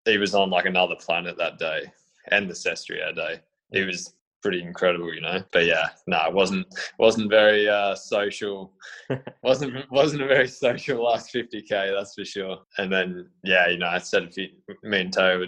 [0.07, 1.93] he was on like another planet that day
[2.29, 3.41] and the Sestriere day.
[3.71, 4.15] He was
[4.45, 5.43] pretty incredible, you know.
[5.53, 6.67] But yeah, no, it wasn't
[6.99, 8.75] wasn't very uh, social.
[9.43, 12.59] wasn't wasn't a very social last fifty k, that's for sure.
[12.77, 14.49] And then yeah, you know, I said if you,
[14.83, 15.47] me and Tao were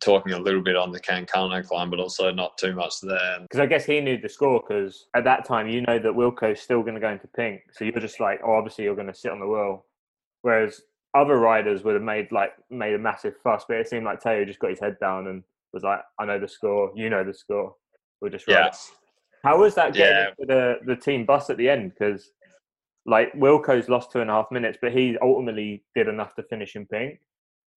[0.00, 3.38] talking a little bit on the Cancano climb, but also not too much there.
[3.40, 4.62] because I guess he knew the score.
[4.66, 7.84] Because at that time, you know that Wilco's still going to go into pink, so
[7.84, 9.86] you're just like, oh, obviously you're going to sit on the wheel.
[10.42, 10.82] Whereas
[11.14, 14.44] other riders would have made like made a massive fuss, but it seemed like Tao
[14.44, 17.32] just got his head down and was like, I know the score, you know the
[17.32, 17.74] score.
[18.22, 18.70] We'll just Yeah.
[19.42, 20.46] How was that getting Yeah.
[20.46, 21.92] the, the team bus at the end?
[21.92, 22.30] Because
[23.04, 26.76] like Wilco's lost two and a half minutes, but he ultimately did enough to finish
[26.76, 27.18] in pink.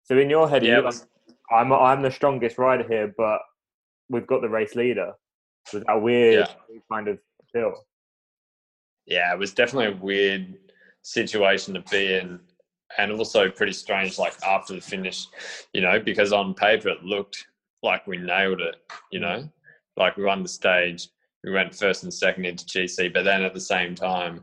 [0.02, 1.06] So in your head, Yeah, yeah, it was-
[1.50, 3.40] I'm I'm the strongest rider here, but
[4.08, 5.12] we've got the race leader.
[5.72, 6.48] Was that weird
[6.90, 7.20] kind of
[7.52, 7.86] feel?
[9.06, 10.56] yeah, it was definitely a weird
[11.02, 12.40] situation to be in,
[12.98, 14.18] and also pretty strange.
[14.18, 15.26] Like after the finish,
[15.72, 17.46] you know, because on paper it looked
[17.82, 18.76] like we nailed it.
[19.12, 19.48] You know,
[19.96, 21.08] like we won the stage,
[21.44, 24.42] we went first and second into GC, but then at the same time,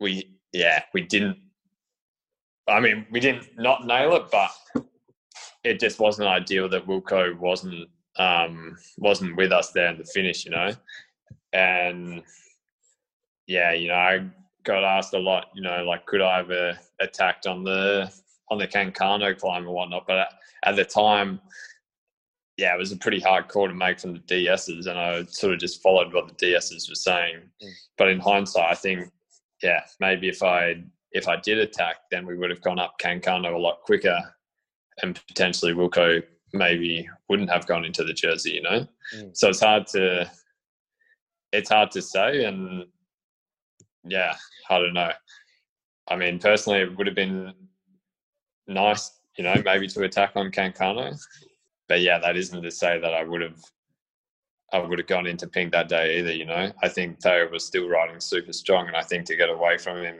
[0.00, 1.38] we yeah we didn't.
[2.68, 4.50] I mean, we didn't not nail it, but
[5.64, 10.44] it just wasn't ideal that Wilco wasn't um, wasn't with us there in the finish.
[10.44, 10.72] You know,
[11.52, 12.22] and
[13.46, 14.26] yeah, you know, I
[14.64, 18.12] got asked a lot, you know, like could I have uh, attacked on the
[18.50, 20.28] on the Cancano climb and whatnot, but at,
[20.64, 21.40] at the time,
[22.58, 25.54] yeah, it was a pretty hard call to make from the DSs, and I sort
[25.54, 27.36] of just followed what the DSs were saying.
[27.62, 27.70] Mm.
[27.96, 29.10] But in hindsight, I think,
[29.62, 33.54] yeah, maybe if I if I did attack, then we would have gone up Cancano
[33.54, 34.18] a lot quicker,
[35.02, 36.20] and potentially Wilco
[36.52, 38.86] maybe wouldn't have gone into the jersey, you know.
[39.14, 39.36] Mm.
[39.36, 40.28] So it's hard to
[41.52, 42.86] it's hard to say, and
[44.02, 44.34] yeah,
[44.68, 45.12] I don't know.
[46.08, 47.52] I mean, personally, it would have been
[48.66, 51.16] nice, you know, maybe to attack on Cancano.
[51.88, 53.58] But yeah, that isn't to say that I would have
[54.72, 56.70] I would have gone into pink that day either, you know.
[56.82, 60.02] I think Tao was still riding super strong and I think to get away from
[60.02, 60.16] him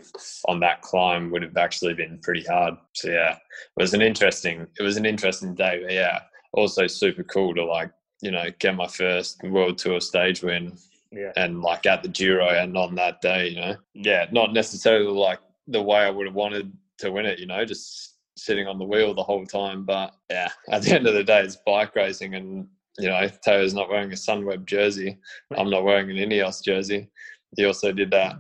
[0.46, 2.74] on that climb would have actually been pretty hard.
[2.94, 3.40] So yeah, it
[3.76, 6.20] was an interesting it was an interesting day, but yeah,
[6.52, 7.90] also super cool to like,
[8.22, 10.78] you know, get my first world tour stage win
[11.12, 11.32] Yeah.
[11.36, 13.76] and like at the Giro and on that day, you know.
[13.92, 17.66] Yeah, not necessarily like the way I would have wanted to win it, you know,
[17.66, 19.84] just sitting on the wheel the whole time.
[19.84, 22.66] But yeah, at the end of the day, it's bike racing, and
[22.98, 25.18] you know, Taylor's not wearing a Sunweb jersey.
[25.56, 27.08] I'm not wearing an Ineos jersey.
[27.56, 28.36] He also did that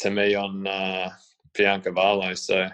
[0.00, 1.10] to me on uh,
[1.56, 2.36] Piancavallo.
[2.36, 2.68] So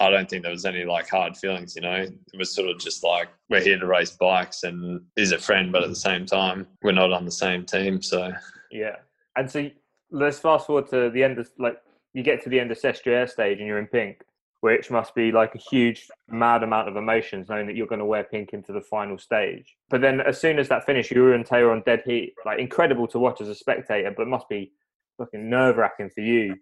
[0.00, 1.94] I don't think there was any like hard feelings, you know.
[1.94, 5.72] It was sort of just like we're here to race bikes and he's a friend,
[5.72, 8.02] but at the same time, we're not on the same team.
[8.02, 8.32] So
[8.70, 8.96] Yeah,
[9.36, 9.68] and so
[10.10, 11.78] let's fast forward to the end of like
[12.12, 14.22] you get to the end of Sestriere stage and you're in pink,
[14.64, 18.04] which must be like a huge, mad amount of emotions knowing that you're going to
[18.06, 19.76] wear pink into the final stage.
[19.90, 23.06] But then as soon as that finished, you and Taylor on dead heat, like incredible
[23.08, 24.72] to watch as a spectator, but must be
[25.18, 26.56] fucking nerve wracking for you,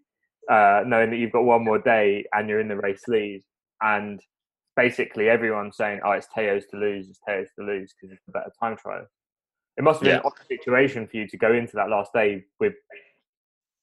[0.51, 3.41] uh, knowing that you've got one more day and you're in the race lead.
[3.81, 4.21] And
[4.75, 8.33] basically everyone's saying, oh, it's Tao's to lose, it's Tao's to lose because it's a
[8.33, 9.07] better time trial.
[9.77, 10.17] It must have been Yeah.
[10.17, 12.75] an odd situation for you to go into that last day with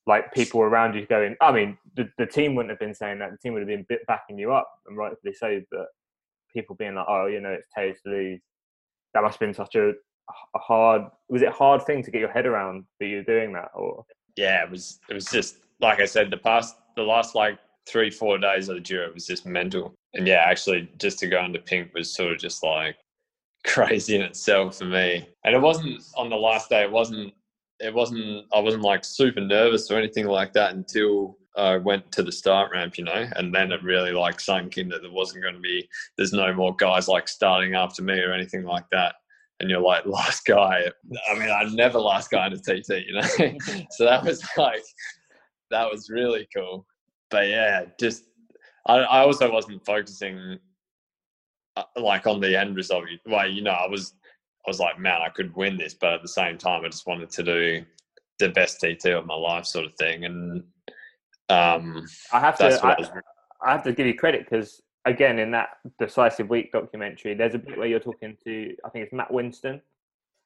[0.09, 1.35] like people around you going.
[1.39, 3.29] I mean, the, the team wouldn't have been saying that.
[3.29, 5.61] The team would have been backing you up, and rightfully so.
[5.71, 5.85] But
[6.51, 8.41] people being like, "Oh, you know, it's Taylor's to lose."
[9.13, 11.03] That must have been such a, a hard.
[11.29, 14.03] Was it a hard thing to get your head around that you're doing that, or
[14.35, 18.09] yeah, it was it was just like I said, the past the last like three
[18.09, 21.59] four days of the Giro was just mental, and yeah, actually just to go into
[21.59, 22.97] pink was sort of just like
[23.65, 25.29] crazy in itself for me.
[25.45, 26.81] And it wasn't on the last day.
[26.81, 27.35] It wasn't.
[27.79, 28.45] It wasn't.
[28.53, 32.71] I wasn't like super nervous or anything like that until I went to the start
[32.71, 35.59] ramp, you know, and then it really like sunk in that there wasn't going to
[35.59, 35.87] be.
[36.17, 39.15] There's no more guys like starting after me or anything like that.
[39.59, 40.83] And you're like last guy.
[41.29, 43.21] I mean, I'm never last guy in a TT, you know.
[43.91, 44.83] so that was like
[45.71, 46.85] that was really cool.
[47.29, 48.25] But yeah, just
[48.87, 50.57] I, I also wasn't focusing
[51.75, 53.05] uh, like on the end result.
[53.25, 54.13] Well, you know, I was
[54.65, 57.07] I was like, man, I could win this, but at the same time, I just
[57.07, 57.85] wanted to do
[58.39, 60.25] the best TT of my life, sort of thing.
[60.25, 60.63] And
[61.49, 62.85] um, I have to.
[62.85, 62.95] I.
[63.61, 65.69] I have to give you credit because again, in that
[65.99, 69.81] decisive week documentary, there's a bit where you're talking to I think it's Matt Winston,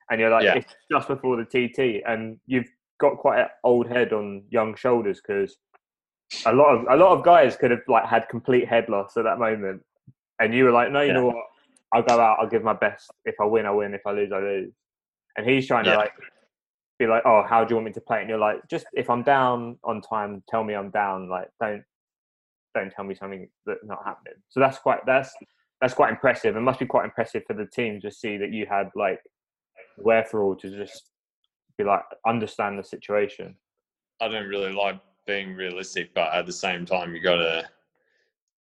[0.09, 0.55] and you're like, Yeah.
[0.55, 5.21] it's just before the TT, and you've got quite an old head on young shoulders
[5.21, 5.57] because
[6.45, 9.25] a lot of a lot of guys could have like had complete head loss at
[9.25, 9.83] that moment,
[10.39, 11.13] and you were like, no, you Yeah.
[11.13, 11.45] know what,
[11.93, 13.11] I'll go out, I'll give my best.
[13.25, 13.93] If I win, I win.
[13.93, 14.73] If I lose, I lose.
[15.37, 15.93] And he's trying Yeah.
[15.93, 16.11] to like
[16.99, 18.21] be like, oh, how do you want me to play?
[18.21, 21.29] And you're like, just if I'm down on time, tell me I'm down.
[21.29, 21.83] Like, don't
[22.75, 24.33] don't tell me something that's not happening.
[24.49, 25.33] So that's quite that's
[25.81, 26.55] that's quite impressive.
[26.55, 29.19] It must be quite impressive for the team to see that you had like
[29.97, 31.11] wherefore all to just
[31.77, 33.55] be like understand the situation.
[34.21, 37.69] I don't really like being realistic, but at the same time, you gotta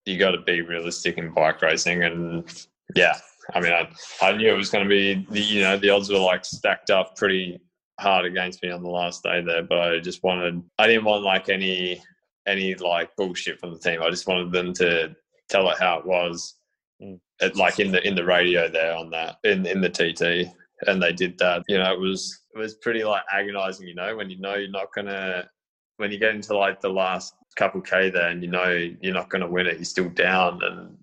[0.05, 2.03] you gotta be realistic in bike racing.
[2.03, 3.17] And yeah,
[3.53, 3.89] I mean, I,
[4.21, 6.89] I knew it was going to be the you know the odds were like stacked
[6.89, 7.59] up pretty
[7.99, 11.23] hard against me on the last day there, but I just wanted I didn't want
[11.23, 12.01] like any
[12.47, 14.01] any like bullshit from the team.
[14.01, 15.15] I just wanted them to
[15.49, 16.55] tell it how it was,
[17.01, 17.19] Mm.
[17.39, 20.53] It, like in the in the radio there on that in in the TT,
[20.87, 21.63] and they did that.
[21.67, 23.87] You know, it was it was pretty like agonizing.
[23.87, 25.49] You know, when you know you're not gonna
[25.97, 28.69] when you get into like the last couple k there, and you know
[29.01, 30.95] you're not gonna win it, you're still down, and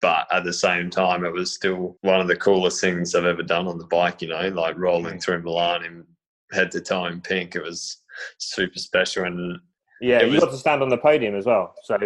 [0.00, 3.42] but at the same time, it was still one of the coolest things I've ever
[3.42, 4.22] done on the bike.
[4.22, 6.04] You know, like rolling through Milan in
[6.52, 7.56] head to toe in pink.
[7.56, 8.02] It was
[8.38, 9.58] super special, and
[10.00, 11.74] Yeah, you was- got to stand on the podium as well.
[11.84, 11.98] So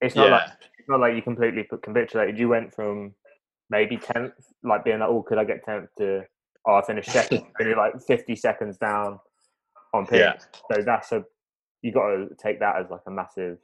[0.00, 2.38] it's not yeah, like it's not like you completely put capitulated.
[2.38, 3.14] You went from
[3.70, 6.22] maybe tenth, like being like, oh, could I get tenth to
[6.66, 9.18] oh, I finished second, really like fifty seconds down
[9.94, 10.20] on pink.
[10.20, 10.36] yeah.
[10.72, 11.24] So that's a
[11.82, 13.58] you got to take that as like a massive.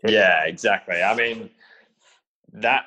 [0.00, 0.10] tip.
[0.10, 1.02] Yeah, exactly.
[1.02, 1.50] I mean,
[2.52, 2.84] that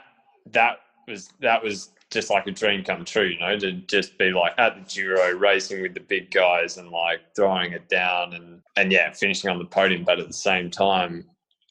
[0.51, 4.31] that was that was just like a dream come true, you know, to just be
[4.31, 8.61] like at the Giro racing with the big guys and like throwing it down and
[8.75, 10.03] and yeah, finishing on the podium.
[10.03, 11.25] But at the same time,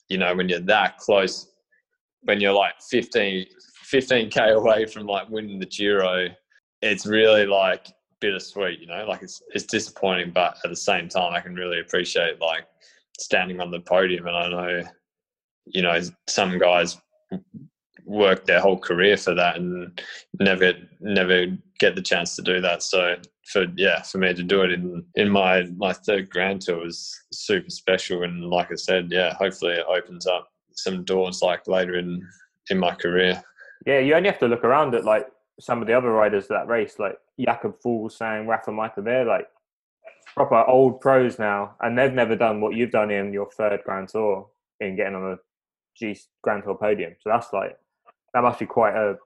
[0.09, 1.49] you know, when you're that close,
[2.23, 3.47] when you're like 15
[3.93, 6.29] 15k away from like winning the Giro,
[6.81, 7.89] it's really like
[8.21, 9.05] bittersweet, you know.
[9.07, 12.67] Like it's it's disappointing, but at the same time, I can really appreciate like
[13.19, 14.83] standing on the podium, and I know
[15.67, 16.97] you know some guys
[18.11, 20.01] work their whole career for that and
[20.39, 21.47] never never
[21.79, 23.15] get the chance to do that so
[23.53, 27.17] for yeah for me to do it in in my my third grand tour was
[27.33, 31.97] super special and like i said yeah hopefully it opens up some doors like later
[31.99, 32.21] in
[32.71, 33.43] in my career
[33.87, 35.27] Yeah, you only have to look around at like
[35.59, 39.05] some of the other riders that race, like Jakob Fuglsang, Rafał Majka.
[39.05, 39.47] They're like
[40.35, 44.09] proper old pros now, and they've never done what you've done in your third Grand
[44.09, 44.49] Tour
[44.81, 45.37] in getting on a
[45.97, 47.15] G Grand Tour podium.
[47.21, 47.77] So that's like
[48.35, 49.17] that must be quite a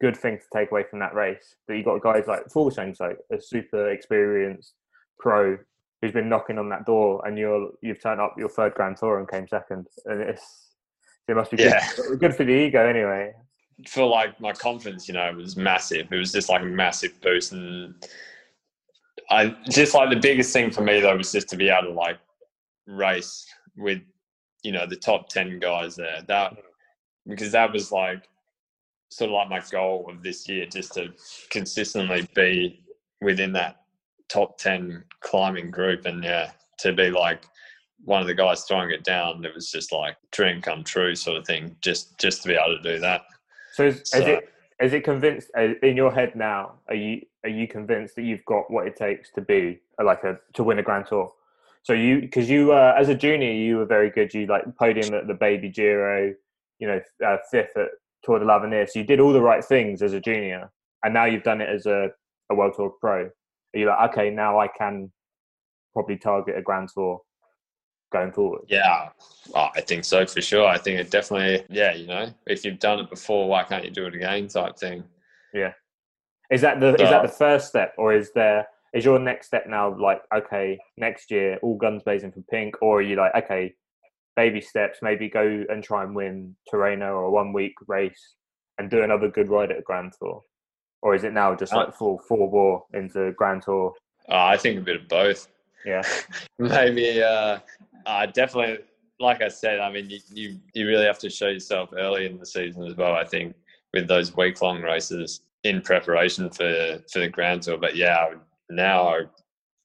[0.00, 1.54] good thing to take away from that race.
[1.68, 4.74] That you got guys like Fuglsang's like a super experienced
[5.18, 5.58] pro
[6.00, 9.18] who's been knocking on that door, and you're you've turned up your third Grand Tour
[9.18, 10.68] and came second, and it's
[11.28, 11.88] it must be good, Yeah.
[12.18, 13.32] good for the ego anyway.
[13.86, 16.12] for like my confidence, you know, it was massive.
[16.12, 17.94] It was just like a massive boost, and
[19.30, 21.94] I just like the biggest thing for me though was just to be able to
[21.94, 22.18] like
[22.86, 23.46] race
[23.76, 24.00] with
[24.62, 26.54] you know the top 10 guys there that
[27.26, 28.28] because that was like
[29.10, 31.12] sort of like my goal of this year just to
[31.50, 32.82] consistently be
[33.20, 33.82] within that
[34.28, 37.44] top 10 climbing group and yeah to be like
[38.04, 41.36] one of the guys throwing it down it was just like dream come true sort
[41.36, 43.22] of thing just just to be able to do that
[43.74, 44.48] So is, So- is it
[44.80, 46.72] is it convinced uh, in your head now?
[46.88, 50.24] Are you are you convinced that you've got what it takes to be uh, like
[50.24, 51.30] a to win a Grand Tour?
[51.82, 54.32] So you because you uh, as a junior you were very good.
[54.32, 56.34] You like podium at the Baby Giro,
[56.80, 57.88] you know, uh, fifth at
[58.24, 58.86] Tour de l'Avenir.
[58.88, 60.72] So you did all the right things as a junior,
[61.04, 62.08] and now you've done it as a
[62.50, 63.26] a World Tour pro.
[63.26, 65.12] Are you like okay now I can
[65.92, 67.20] probably target a Grand Tour
[68.12, 68.62] going forward?
[68.66, 69.08] yeah
[69.54, 72.80] oh, i think so for sure i think it definitely yeah you know if you've
[72.80, 75.04] done it before why can't you do it again type thing
[75.54, 75.72] Yeah.
[76.50, 79.68] Is that the is that the first step, or is there is your next step
[79.68, 83.72] now like okay next year all guns blazing for pink, or are you like okay
[84.36, 88.34] baby steps maybe go and try and win Tirreno or a one week race
[88.78, 90.42] and do another good ride at a Grand Tour,
[91.02, 93.94] or is it now just like full full war into Grand Tour?
[94.28, 95.48] oh, i think a bit of both.
[95.84, 96.02] Yeah,
[96.58, 97.58] maybe uh,
[98.06, 98.84] uh definitely
[99.18, 102.38] like i said i mean you, you you really have to show yourself early in
[102.38, 103.54] the season as well i think
[103.92, 107.76] with those week long races in preparation for for the grand tour.
[107.76, 108.30] But yeah
[108.70, 109.22] now I,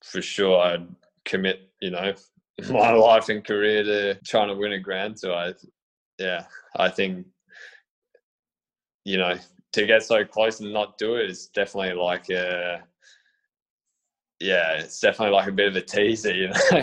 [0.03, 0.87] for sure i'd
[1.25, 2.13] commit you know
[2.69, 5.53] my life and career to trying to win a grand tour I,
[6.17, 6.45] yeah
[6.77, 7.25] i think
[9.03, 9.35] you know
[9.73, 12.81] to get so close and not do it is definitely like a
[14.39, 16.81] yeah, it's definitely like a bit of a teaser, you know.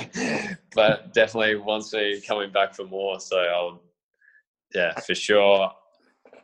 [0.75, 3.21] but definitely wants me coming back for more.
[3.21, 3.83] So I'll,
[4.75, 5.71] yeah, for sure.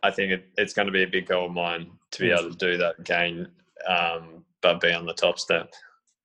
[0.03, 2.51] I think it, it's going to be a big goal of mine to be able
[2.51, 3.49] to do that again,
[3.89, 5.72] um, but be on the top step.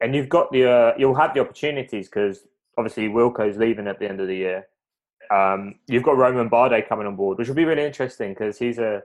[0.02, 2.42] and you've got the uh, you'll have the opportunities because
[2.78, 4.68] obviously Wilco's leaving at the end of the year.
[5.32, 8.78] Um, you've got Romain Bardet coming on board, which will be really interesting because he's
[8.78, 9.02] a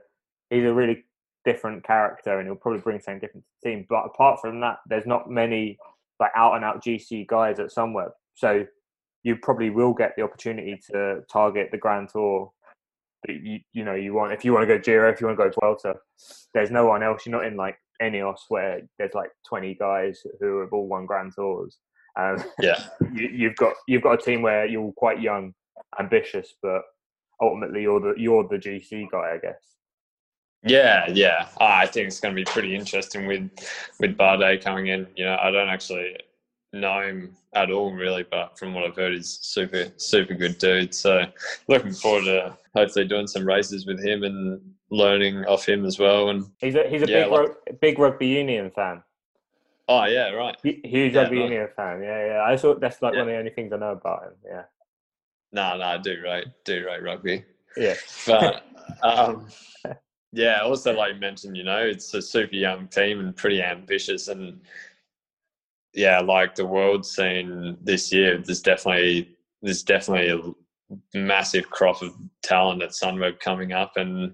[0.49, 1.05] he's a really
[1.45, 3.85] different character and he'll probably bring something different to the team.
[3.89, 5.77] But apart from that, there's not many
[6.19, 8.11] like out and out GC guys at Sunweb.
[8.35, 8.65] so
[9.23, 12.51] you probably will get the opportunity to target the Grand Tour.
[13.25, 15.39] that You, you know you want if you want to go Giro if you want
[15.39, 15.95] to go Vuelta,
[16.53, 17.25] there's no one else.
[17.25, 21.33] You're not in like Ineos where there's like 20 guys who have all won Grand
[21.35, 21.77] Tours.
[22.15, 22.83] Um, Yeah,
[23.13, 25.53] you, you've got you've got a team where you're quite young,
[25.99, 26.81] ambitious, but
[27.41, 29.61] ultimately you're the you're the GC guy, I guess.
[30.63, 31.47] yeah, yeah.
[31.61, 33.49] Ah, I think it's going to be pretty interesting with
[33.99, 35.07] with Bardet coming in.
[35.15, 36.17] You know, I don't actually
[36.73, 40.93] know him at all, really, but from what I've heard, he's super super good dude.
[40.93, 41.23] So
[41.67, 44.59] looking forward to hopefully doing some races with him and
[44.91, 46.29] learning off him as well.
[46.29, 49.01] And He's a he's a Yeah, big like- big rugby union fan.
[49.89, 50.55] Oh yeah, right.
[50.63, 51.49] Hu- Huge Yeah, rugby nice.
[51.49, 52.01] union fan.
[52.01, 52.43] Yeah, yeah.
[52.43, 53.19] I thought that's like Yeah.
[53.19, 54.33] one of the only things I know about him.
[54.45, 54.63] Yeah,
[55.51, 57.43] No, no, I do right, do right rugby.
[57.75, 57.95] yeah.
[58.25, 58.63] but
[59.03, 59.47] um,
[60.31, 64.27] yeah, also like you mentioned, you know, it's a super young team and pretty ambitious,
[64.29, 64.61] and
[65.93, 72.15] yeah, like the world scene this year, there's definitely there's definitely a massive crop of
[72.43, 74.33] talent at Sunweb coming up, and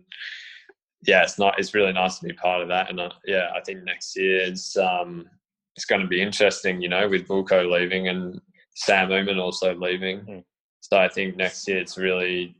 [1.07, 3.61] yeah, it's not it's really nice to be part of that, and uh, yeah, I
[3.61, 5.29] think next year is um,
[5.75, 8.39] it's going to be interesting, you know, with Wilco leaving and
[8.75, 10.21] Sam Oomen also leaving.
[10.21, 10.43] Mm.
[10.81, 12.55] So I think next year it's really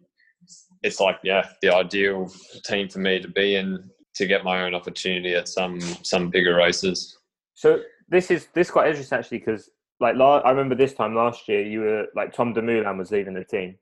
[0.83, 2.31] it's like yeah the ideal
[2.65, 6.55] team for me to be in to get my own opportunity at some some bigger
[6.55, 7.17] races
[7.55, 11.15] So this is this is quite interesting actually because like la- I remember this time
[11.15, 13.77] last year you were like Tom Dumoulin was leaving the team,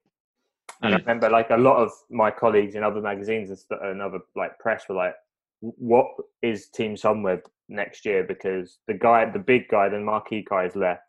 [0.82, 1.02] and I Mm.
[1.02, 4.58] remember like a lot of my colleagues in other magazines and, st- and other like
[4.60, 5.16] press were like,
[5.62, 6.08] "What
[6.42, 10.76] is Team Sunweb next year?" Because the guy, the big guy, the marquee guy, has
[10.76, 11.02] left,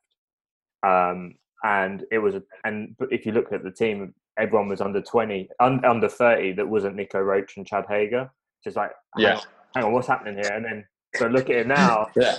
[0.87, 4.81] um, and it was a, and but if you look at the team, everyone was
[4.81, 6.53] under twenty, un, under thirty.
[6.53, 8.31] That wasn't Nico Roche and Chad Haga.
[8.63, 9.35] Just like, hang Yeah.
[9.37, 9.43] on,
[9.75, 10.51] hang on, what's happening here?
[10.53, 12.07] And then so look at it now.
[12.17, 12.37] yeah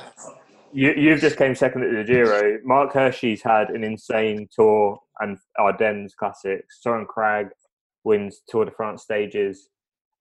[0.74, 2.60] You, you've just came second at the Giro.
[2.66, 6.82] Marc Hirschi's had an insane tour and Ardennes Classics.
[6.86, 7.50] Søren Kragh
[8.04, 9.70] wins Tour de France stages,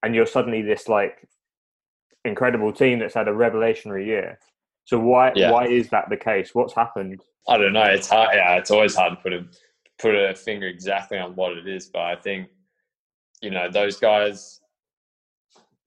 [0.03, 1.27] and you're suddenly this like
[2.25, 4.39] incredible team that's had a revelationary year.
[4.85, 5.51] So why Yeah.
[5.51, 6.53] why is that the case?
[6.53, 7.21] What's happened?
[7.47, 9.45] i don't know it's hard yeah it's always hard to put a
[9.99, 12.47] put a finger exactly on what it is but i think
[13.39, 14.61] you know those guys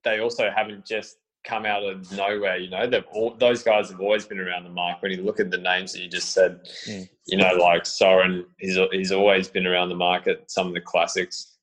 [0.05, 4.01] they also haven't just come out of nowhere you know they've all those guys have
[4.01, 6.61] always been around the mark when you look at the names that you just said
[6.87, 7.09] Mm.
[7.27, 11.57] you know like soren he's he's always been around the market some of the classics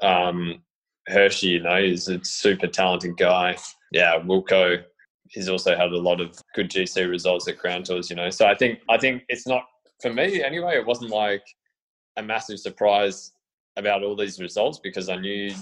[0.00, 0.62] um
[1.08, 3.56] Hirschi you know he's a super talented guy
[3.90, 4.82] yeah wilco
[5.30, 8.30] he's also had a lot of good GC results at Grand Tours, you know.
[8.30, 9.64] So I think I think it's not
[10.02, 10.76] for me anyway.
[10.76, 11.44] It wasn't like
[12.16, 13.32] a massive surprise
[13.76, 15.54] about all these results because I knew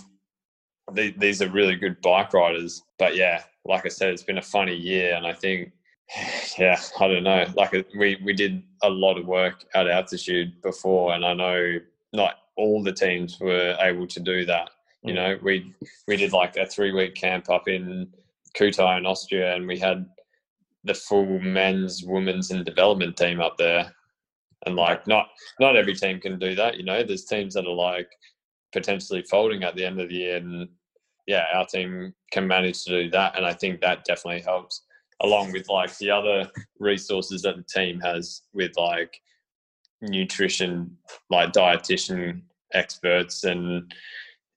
[0.93, 2.83] the, these are really good bike riders.
[2.99, 5.73] But yeah, like I said, it's been a funny year, and I think,
[6.59, 7.47] yeah, I don't know.
[7.55, 11.79] Like uh, we we did a lot of work at altitude before, and I know
[12.15, 14.71] not all the teams were able to do that.
[15.09, 15.17] You mm.
[15.17, 15.73] know, we
[16.07, 18.09] we did like a three week camp up in
[18.55, 20.07] Kühtai in Austria, and we had
[20.85, 23.91] the full men's, women's, and development team up there.
[24.67, 25.29] And like, not
[25.61, 26.77] not every team can do that.
[26.77, 28.11] You know, there's teams that are like
[28.73, 30.69] potentially folding at the end of the year, and
[31.27, 34.83] yeah, our team can manage to do that, and I think that definitely helps.
[35.21, 36.49] Along with like the other
[36.79, 39.21] resources that the team has with like
[40.01, 40.97] nutrition,
[41.29, 42.43] like dietitian
[42.73, 43.93] experts and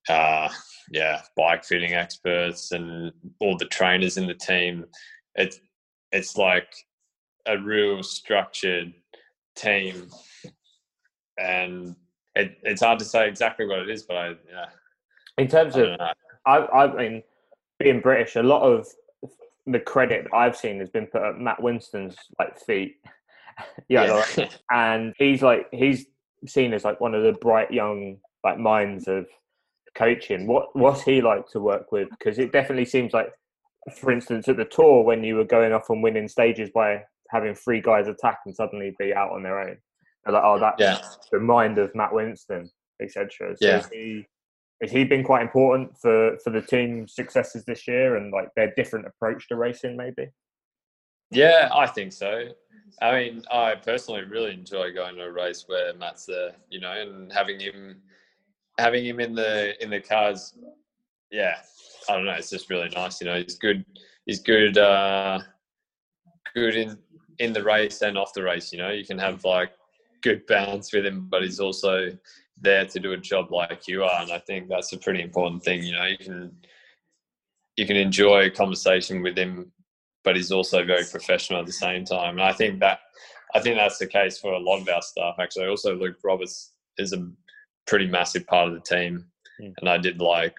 [0.10, 0.50] uh,
[0.92, 4.86] yeah, bike fitting experts and all the trainers in the team.
[5.36, 5.60] It's
[6.12, 6.74] it's like
[7.46, 8.94] a real structured
[9.56, 10.10] team,
[11.38, 11.96] and
[12.36, 14.66] it, it's hard to say exactly what it is, but I yeah.
[15.38, 15.98] In terms of,
[16.46, 17.24] I, I mean,
[17.80, 18.88] being British, a lot of
[19.66, 22.98] the credit I've seen has been put at Matt Winston's like feet.
[23.88, 24.50] yeah, yeah.
[24.72, 26.06] and he's like he's
[26.48, 29.28] seen as like one of the bright young like minds of
[29.96, 30.48] coaching.
[30.48, 32.10] What what's he like to work with?
[32.10, 33.32] Because it definitely seems like,
[33.98, 37.56] for instance, at the tour when you were going off and winning stages by having
[37.56, 39.78] three guys attack and suddenly be out on their own.
[40.26, 41.00] They're like, oh, that's yeah.
[41.32, 42.70] the mind of Matt Winston,
[43.02, 43.56] etc.
[43.56, 43.80] So yeah.
[43.80, 44.26] Is he,
[44.82, 48.74] has he been quite important for for the team's successes this year and like their
[48.76, 50.30] different approach to racing, maybe?
[51.32, 52.50] Yeah, I think so.
[53.02, 56.92] I mean, I personally really enjoy going to a race where Matt's there, you know,
[56.92, 58.02] and having him
[58.78, 60.54] having him in the in the cars,
[61.32, 61.58] yeah,
[62.10, 62.34] I don't know.
[62.34, 63.22] It's just really nice.
[63.22, 63.86] You know, he's good.
[64.26, 64.78] He's good.
[64.78, 65.40] Uh,
[66.54, 66.98] good in
[67.40, 68.72] in the race and off the race.
[68.72, 69.72] You know, you can have like
[70.22, 72.10] good balance with him, but he's also
[72.60, 75.64] there to do a job like you are, and I think that's a pretty important
[75.64, 75.84] thing.
[75.84, 76.52] You know, you can
[77.78, 79.72] you can enjoy a conversation with him,
[80.24, 82.36] but he's also very professional at the same time.
[82.36, 83.00] And I think that
[83.56, 85.36] I think that's the case for a lot of our staff.
[85.40, 87.28] Actually, also Luke Roberts is a
[87.88, 89.26] pretty massive part of the team.
[89.62, 89.74] Mm.
[89.80, 90.56] And I did like,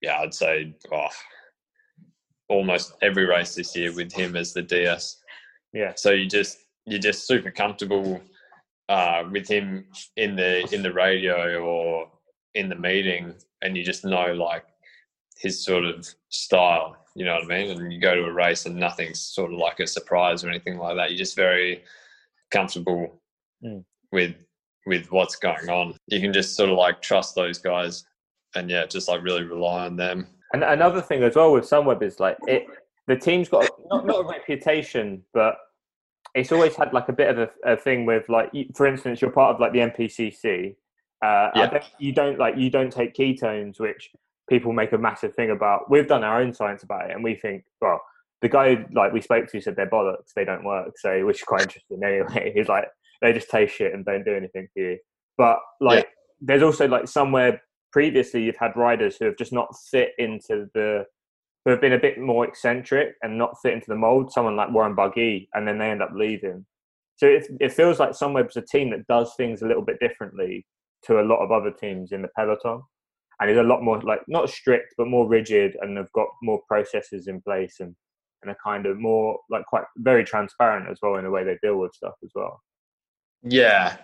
[0.00, 1.08] yeah, I'd say oh,
[2.48, 5.18] almost every race this year with him as the DS.
[5.72, 5.92] Yeah.
[5.96, 8.20] So you just you're just super comfortable
[8.88, 9.86] uh, with him
[10.16, 12.10] in the in the radio or
[12.54, 14.64] in the meeting, and you just know like
[15.38, 16.96] his sort of style.
[17.14, 17.70] You know what I mean?
[17.70, 20.78] And you go to a race and nothing's sort of like a surprise or anything
[20.78, 21.10] like that.
[21.10, 21.82] You're just very
[22.50, 23.20] comfortable
[23.64, 23.84] mm.
[24.12, 24.34] with
[24.86, 25.96] with what's going on.
[26.08, 28.04] You can just sort of like trust those guys
[28.54, 30.26] and yeah, just like really rely on them.
[30.52, 32.66] And another thing as well with Sunweb is like it
[33.06, 35.56] the team's got not not a reputation, but
[36.34, 39.30] it's always had like a bit of a, a thing with like for instance, you're
[39.30, 40.76] part of like the MPCC.
[41.24, 41.66] Uh, yeah.
[41.68, 44.10] Don't, you don't like you don't take ketones, which
[44.50, 45.90] people make a massive thing about.
[45.90, 48.00] We've done our own science about it, and we think, well,
[48.42, 50.98] the guy like we spoke to said they're bollocks, they don't work.
[50.98, 52.02] So, which is quite interesting.
[52.04, 52.88] Anyway, he's like,
[53.22, 54.98] they just taste shit and don't do anything for you.
[55.38, 56.10] But like, yeah.
[56.40, 57.58] there's also like Sunweb
[57.92, 61.04] previously you've had riders who have just not fit into the
[61.64, 64.32] who have been a bit more eccentric and not fit into the mold.
[64.32, 66.66] Someone like Warren Barguil, and then they end up leaving.
[67.16, 70.66] So it, it feels like Sunweb's a team that does things a little bit differently
[71.04, 72.82] to a lot of other teams in the peloton,
[73.40, 76.60] and is a lot more like not strict but more rigid, and have got more
[76.66, 77.94] processes in place and
[78.42, 81.56] and a kind of more like quite very transparent as well in the way they
[81.62, 82.60] deal with stuff as well.
[83.42, 83.96] Yeah,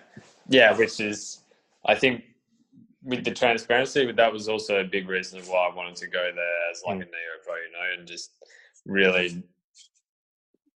[0.49, 1.41] yeah, which is,
[1.87, 2.25] I think,
[3.03, 6.71] with the transparency, that was also a big reason why I wanted to go there
[6.71, 7.03] as like mm.
[7.03, 8.33] a neo pro, you know, and just
[8.85, 9.43] really,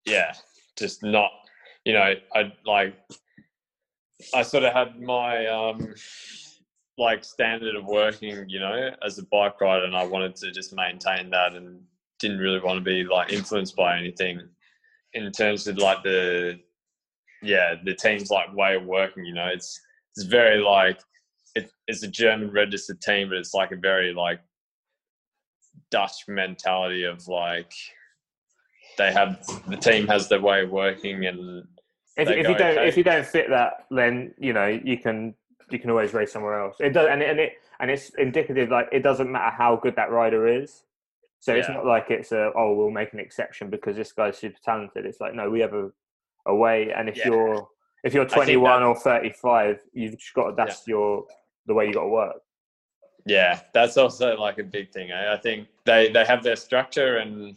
[0.06, 0.32] yeah,
[0.78, 1.30] just not,
[1.84, 2.94] you know, I like,
[4.34, 5.94] I sort of had my um
[6.96, 10.74] like standard of working, you know, as a bike rider, and I wanted to just
[10.74, 11.80] maintain that, and
[12.20, 14.40] didn't really want to be like influenced by anything
[15.14, 16.60] in terms of like the
[17.42, 19.24] yeah, the team's like way of working.
[19.24, 19.80] You know, it's
[20.16, 21.00] it's very like
[21.54, 24.40] it, it's a German registered team, but it's like a very like
[25.90, 27.72] Dutch mentality of like
[28.98, 31.64] they have the team has their way of working and
[32.16, 32.88] if, if you don't okay.
[32.88, 35.34] if you don't fit that then you know you can
[35.70, 38.70] you can always race somewhere else it does and it, and it and it's indicative
[38.70, 40.82] like it doesn't matter how good that rider is
[41.40, 41.60] so yeah.
[41.60, 45.06] it's not like it's a oh we'll make an exception because this guy's super talented
[45.06, 45.90] it's like no we have a
[46.46, 46.92] away.
[46.92, 47.28] And if yeah.
[47.28, 47.68] you're
[48.04, 50.94] if you're 21 or 35, you've just got that's yeah.
[50.94, 51.24] your
[51.66, 52.36] the way you got to work.
[53.24, 55.10] Yeah, that's also like a big thing.
[55.10, 55.32] Eh?
[55.32, 57.56] I think they they have their structure and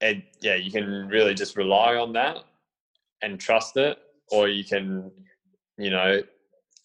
[0.00, 2.38] it, yeah, you can really just rely on that
[3.22, 3.98] and trust it,
[4.30, 5.10] or you can,
[5.78, 6.22] you know,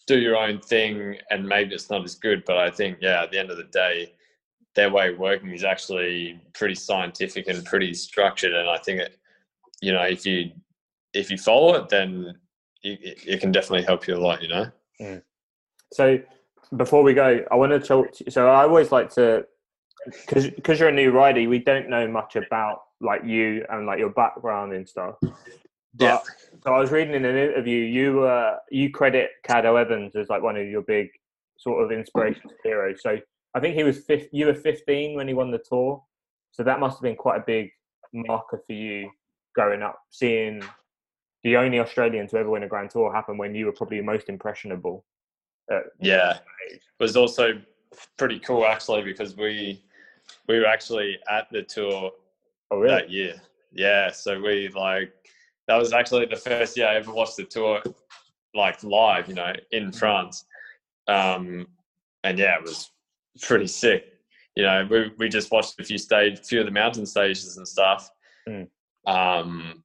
[0.07, 2.43] do your own thing, and maybe it's not as good.
[2.45, 4.13] But I think, yeah, at the end of the day,
[4.75, 8.53] their way of working is actually pretty scientific and pretty structured.
[8.53, 9.17] And I think it,
[9.81, 10.51] you know, if you
[11.13, 12.35] if you follow it, then
[12.83, 14.41] it, it can definitely help you a lot.
[14.41, 14.71] You know.
[15.93, 16.19] So
[16.75, 18.11] before we go, I want to talk.
[18.13, 19.45] To, so I always like to,
[20.05, 23.99] because because you're a new rider, we don't know much about like you and like
[23.99, 25.15] your background and stuff.
[25.21, 25.31] But,
[26.05, 26.19] Yeah.
[26.63, 30.41] So I was reading in an interview, you uh, you credit Cadel Evans as like
[30.41, 31.09] one of your big
[31.57, 33.01] sort of inspirational heroes.
[33.01, 33.19] So
[33.53, 36.03] I think he was fif- you were 15 when he won the tour,
[36.51, 37.69] so that must have been quite a big
[38.13, 39.09] marker for you
[39.53, 40.63] growing up, seeing
[41.43, 44.29] the only Australian to ever win a Grand Tour happened when you were probably most
[44.29, 45.05] impressionable.
[45.99, 46.39] Yeah,
[46.69, 47.61] it was also
[48.17, 49.83] pretty cool actually because we
[50.47, 52.11] we were actually at the tour
[52.71, 52.95] Oh really?
[52.95, 53.41] that year.
[53.73, 55.13] Yeah, so we like
[55.67, 57.81] that was actually the first year I ever watched the tour
[58.53, 60.45] like live, you know, in France.
[61.07, 61.67] Um,
[62.23, 62.91] and yeah, it was
[63.41, 64.05] pretty sick.
[64.55, 67.67] You know, we we just watched a few stage, few of the mountain stages and
[67.67, 68.09] stuff.
[68.47, 68.67] Mm.
[69.05, 69.83] Um,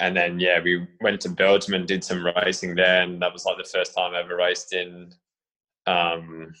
[0.00, 3.44] and then yeah, we went to Belgium and did some racing there, and that was
[3.44, 5.12] like the first time I ever raced in
[5.86, 6.52] um,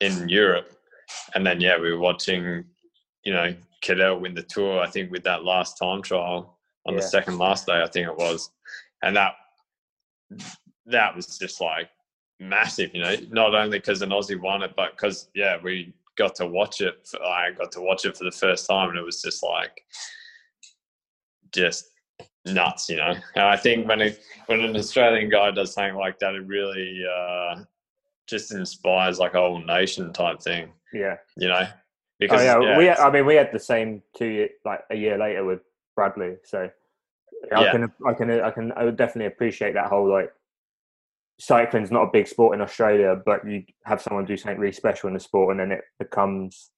[0.00, 0.72] in Europe.
[1.34, 2.64] And then yeah, we were watching,
[3.24, 4.80] you know, Cadel win the tour.
[4.80, 8.16] I think with that last time trial on the second last day, I think it
[8.16, 8.50] was,
[9.02, 9.34] and that
[10.86, 11.88] that was just like
[12.38, 12.94] massive.
[12.94, 16.46] You know, not only because an Aussie won it, but because yeah, we got to
[16.46, 17.06] watch it.
[17.06, 19.82] For, I got to watch it for the first time, and it was just like
[21.54, 21.86] just
[22.52, 22.88] nuts.
[22.88, 24.14] You know, and I think when a,
[24.46, 27.62] when an Australian guy does something like that, it really uh,
[28.26, 30.72] just inspires like a whole nation type thing.
[30.92, 31.16] Yeah.
[31.36, 31.66] You know,
[32.30, 32.84] Oh yeah, we.
[32.84, 35.60] it's- I mean, we had the same two year, like a year later with
[35.94, 36.36] Bradley.
[36.44, 36.68] So
[37.54, 37.70] I Yeah.
[37.70, 40.32] can, I can, I can, I would definitely appreciate that whole like
[41.40, 45.06] cycling's not a big sport in Australia, but you have someone do something really special
[45.08, 46.70] in the sport, and then it becomes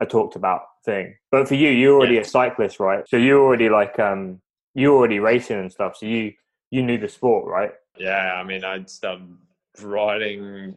[0.00, 1.14] a talked about thing.
[1.30, 3.06] But for you, you're already a cyclist, right?
[3.06, 4.40] So you're already like, um,
[4.74, 5.96] you're already racing and stuff.
[5.96, 6.32] So you,
[6.70, 7.72] you knew the sport, right?
[7.98, 9.28] Yeah, I mean, I'd started
[9.80, 10.74] riding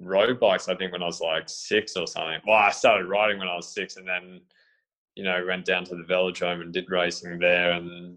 [0.00, 0.68] road bikes.
[0.68, 2.40] I think when I was like six or something.
[2.46, 4.40] Well, I started riding when I was six, and then
[5.14, 8.16] you know went down to the velodrome and did racing there, and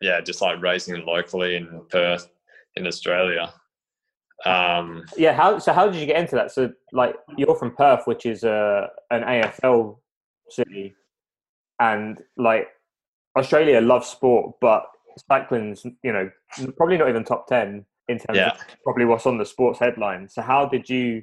[0.00, 2.28] yeah, just like racing locally in Perth
[2.76, 3.52] in Australia.
[4.44, 5.32] Um, Yeah.
[5.32, 5.72] How so?
[5.72, 6.50] How did you get into that?
[6.50, 9.98] So like, you're from Perth, which is a an AFL
[10.50, 10.94] city,
[11.80, 12.68] and like
[13.36, 14.86] Australia loves sport, but
[15.30, 16.30] cycling's you know
[16.76, 20.34] probably not even top ten in terms yeah, of probably what's on the sports headlines.
[20.34, 21.22] So how did you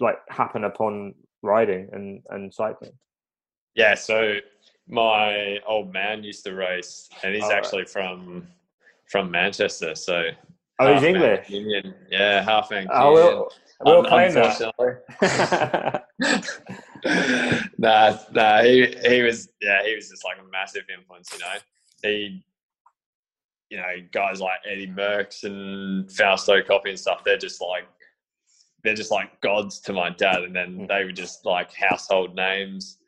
[0.00, 2.92] like happen upon riding and and cycling?
[3.74, 3.94] yeah.
[3.94, 4.36] So
[4.88, 7.54] my old man used to race, and he's right.
[7.54, 8.46] actually from
[9.06, 9.94] from Manchester.
[9.94, 10.30] So
[10.80, 11.46] Oh, he's English.
[11.48, 11.94] Mancunian.
[12.10, 12.88] Yeah, half Mancunian.
[12.92, 13.50] Oh, we'll,
[13.84, 16.04] we'll Un- claim that.
[17.78, 21.54] nah, nah, he he was yeah, he was just like a massive influence, you know.
[22.02, 22.44] He
[23.70, 27.88] you know, guys like Eddie Merckx and Fausto Coppi and stuff, they're just like
[28.84, 32.98] they're just like gods to my dad and then they were just like household names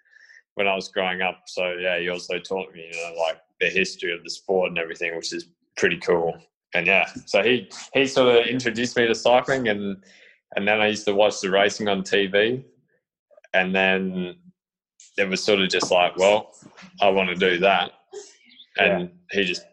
[0.55, 1.43] when I was growing up.
[1.47, 4.79] So yeah, he also taught me, you know, like the history of the sport and
[4.79, 6.35] everything, which is pretty cool.
[6.75, 10.03] And yeah, so he he sort of introduced me to cycling and
[10.57, 12.65] and then I used to watch the racing on TV,
[13.57, 14.37] and then
[15.17, 16.55] it was sort of just like, well,
[17.01, 17.93] I want to do that,
[18.79, 19.65] and he just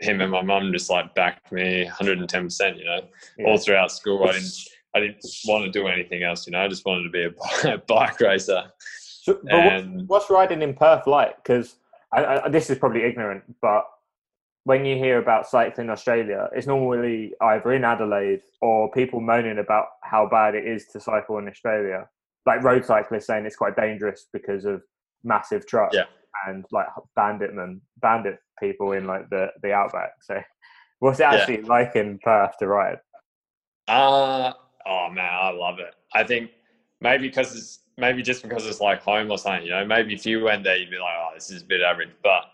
[0.00, 3.00] him and my mum just like backed me 110 percent, you know,
[3.46, 4.24] all throughout school.
[4.24, 4.52] I didn't
[4.94, 7.24] I didn't want to do anything else, you know, I just wanted to be
[7.68, 8.64] a bike racer.
[9.22, 11.36] So, but what's, And what's riding in Perth like?
[11.36, 11.76] Because
[12.12, 13.86] I, I, this is probably ignorant, but
[14.64, 19.58] when you hear about cycling in Australia, it's normally either in Adelaide or people moaning
[19.58, 22.08] about how bad it is to cycle in Australia.
[22.46, 24.82] Like road cyclists saying it's quite dangerous because of
[25.24, 26.04] massive trucks Yeah.
[26.48, 26.86] and like
[27.16, 30.10] banditmen, bandit people in like the, the outback.
[30.22, 30.40] So,
[30.98, 31.34] what's it Yeah.
[31.34, 32.98] actually like in Perth to ride?
[33.88, 34.52] Uh
[34.86, 35.94] oh man, I love it.
[36.14, 36.50] I think
[37.00, 39.84] maybe because it's maybe just because it's like home or something, you know.
[39.84, 42.44] Maybe if you went there, you'd be like, oh, this is a bit average, but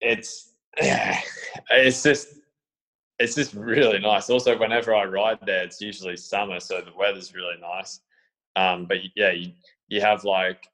[0.00, 0.50] it's
[1.70, 2.28] it's just
[3.18, 4.28] it's just really nice.
[4.30, 8.00] Also, whenever I ride there, it's usually summer, so the weather's really nice.
[8.56, 9.52] Um, but yeah, you
[9.88, 10.66] you have like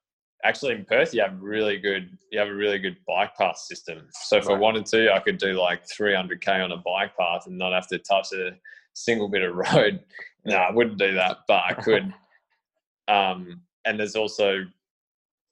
[0.45, 4.09] actually in Perth, you have really good you have a really good bike path system.
[4.13, 7.59] So if I wanted to, I could do like 300k on a bike path and
[7.59, 8.53] not have to touch a
[8.95, 10.01] single bit of road.
[10.45, 12.15] No, I wouldn't do that, but I could.
[13.09, 14.65] um, and there's also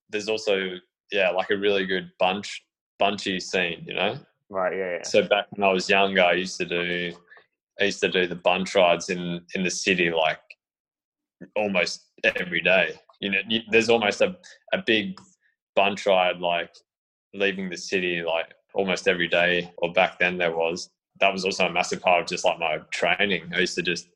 [0.08, 0.76] there's also
[1.12, 2.64] yeah like a really good bunch
[2.98, 4.16] bunchy scene, you know.
[4.48, 5.02] Right, yeah, yeah.
[5.02, 7.12] So back when I was younger, I used to do
[7.80, 10.38] I used to do the bunch rides in in the city like
[11.54, 12.94] almost every day.
[13.20, 14.36] You know, you, there's almost a
[14.72, 15.18] a big
[15.74, 16.70] bunch ride like
[17.34, 20.90] leaving the city like almost every day, or back then there was.
[21.20, 23.50] That was also a massive part of just like my training.
[23.54, 24.08] I used to just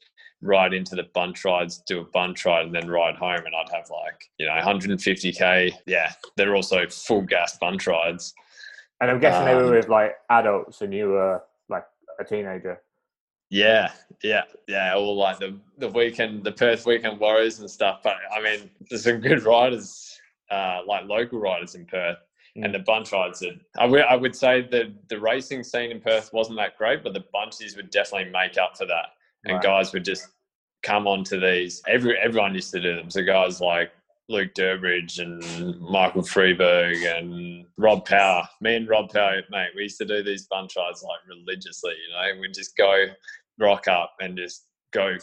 [0.42, 3.40] ride into the bunch rides, do a bunch ride, and then ride home.
[3.46, 5.72] And I'd have like, you know, 150K.
[5.86, 8.34] Yeah, they're also full gas bunch rides.
[9.00, 11.84] And I'm guessing they were Um, with like adults and you were like
[12.18, 12.82] a teenager.
[13.50, 13.90] Yeah,
[14.22, 14.94] yeah, yeah.
[14.94, 18.00] All like the the weekend, the Perth weekend warriors and stuff.
[18.02, 20.18] But I mean, there's some good riders,
[20.50, 22.18] uh, like local riders in Perth,
[22.54, 23.42] and the bunch rides.
[23.42, 27.02] Are, I would I would say that the racing scene in Perth wasn't that great,
[27.02, 29.06] but the bunchies would definitely make up for that.
[29.44, 29.62] And Right.
[29.62, 30.28] guys would just
[30.82, 31.82] come onto these.
[31.88, 33.10] Every everyone used to do them.
[33.10, 33.90] So guys like
[34.28, 38.48] Luke Durbridge and Michael Freiberg and Rob Power.
[38.60, 41.92] Me and Rob Power, mate, we used to do these bunch rides like religiously.
[41.92, 43.06] You know, we'd just go
[43.58, 45.16] rock up and just go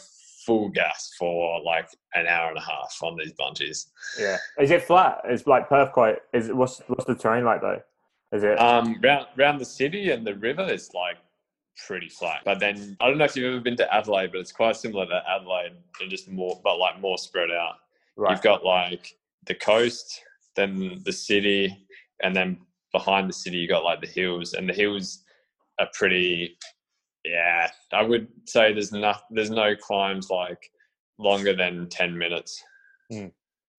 [0.46, 3.88] full gas for like an hour and a half on these bunches.
[4.18, 4.38] Yeah.
[4.58, 5.20] Is it flat?
[5.30, 6.18] Is like Perth quite?
[6.32, 7.82] Is it what's what's the terrain like though?
[8.32, 8.60] Is it?
[8.60, 11.16] Um, round round the city and the river is like
[11.86, 12.40] pretty flat.
[12.44, 15.06] But then I don't know if you've ever been to Adelaide, but it's quite similar
[15.06, 17.76] to Adelaide and just more, but like more spread out.
[18.16, 18.32] right.
[18.32, 19.14] You've got like
[19.46, 20.22] the coast,
[20.56, 21.76] then the city,
[22.22, 22.58] and then
[22.92, 25.24] behind the city you got like the hills, and the hills
[25.78, 26.56] are pretty.
[27.24, 30.70] Yeah, I would say there's no there's no climbs like
[31.18, 32.62] longer than ten minutes.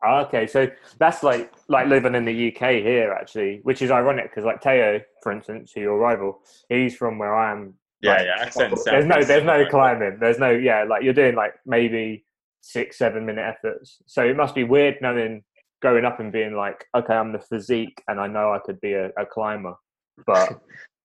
[0.05, 0.67] Oh, okay, so
[0.97, 4.99] that's like like living in the UK here actually, which is ironic because like Tao,
[5.21, 7.73] for instance, who your rival, he's from where I am.
[8.01, 8.43] Yeah, Like, yeah.
[8.45, 8.79] Accent.
[8.85, 10.17] There's no there's no climbing.
[10.19, 12.25] There's no yeah, like you're doing like maybe
[12.61, 14.01] six seven minute efforts.
[14.05, 15.43] So it must be weird knowing
[15.81, 18.93] growing up and being like, okay, I'm the physique and I know I could be
[18.93, 19.75] a, a climber,
[20.25, 20.61] but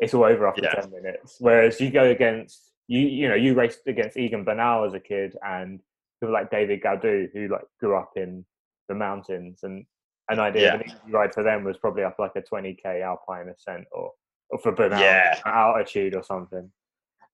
[0.00, 0.74] it's all over after Yeah.
[0.80, 1.36] ten minutes.
[1.40, 5.36] Whereas you go against you you know you raced against Egan Bernal as a kid
[5.44, 5.80] and
[6.20, 8.44] people like David Gaudu who like grew up in
[8.88, 9.84] the mountains and
[10.30, 13.48] an idea of an easy ride for them was probably up like a 20k alpine
[13.48, 14.12] ascent or
[14.50, 15.38] or for Bernal Yeah.
[15.44, 16.70] altitude or something.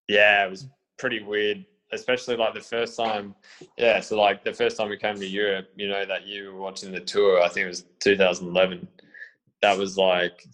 [0.09, 0.67] yeah, it was
[0.99, 3.35] pretty weird, especially like the first time.
[3.79, 6.61] Yeah, so like the first time we came to Europe, you know, that you were
[6.61, 8.87] watching the tour, I think it was 2011.
[9.63, 10.45] That was like,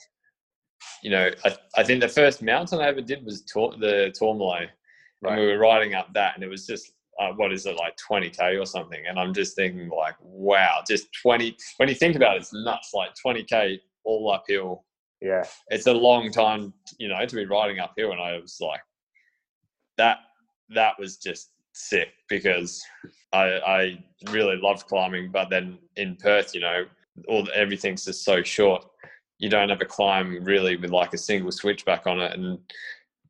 [1.02, 4.70] you know, I, I think the first mountain I ever did was Tor- the Tourmalet.
[5.22, 7.94] And we were riding up that, and it was just, uh, what is it, like
[8.10, 9.02] 20K or something?
[9.06, 11.56] And I'm just thinking, like, wow, just 20.
[11.76, 14.84] When you think about it, it's nuts, like 20K all uphill
[15.20, 15.44] Yeah.
[15.68, 18.12] it's a long time, you know, to be riding uphill.
[18.12, 18.80] And I was like,
[19.98, 20.18] that
[20.70, 22.82] that was just sick because
[23.32, 26.84] I I really loved climbing, but then in Perth, you know,
[27.28, 28.86] all everything's just so short.
[29.40, 32.58] You don't have a climb really with like a single switchback on it, and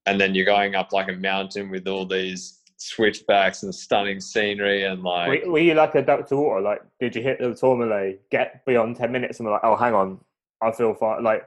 [0.07, 4.85] and then you're going up like a mountain with all these switchbacks and stunning scenery
[4.85, 6.61] and like Were, were you like a duck to water?
[6.63, 9.93] Like, did you hit the tourmalet, get beyond 10 minutes and be like, oh, hang
[9.95, 10.19] on,
[10.63, 11.23] I feel fine.
[11.23, 11.47] Like,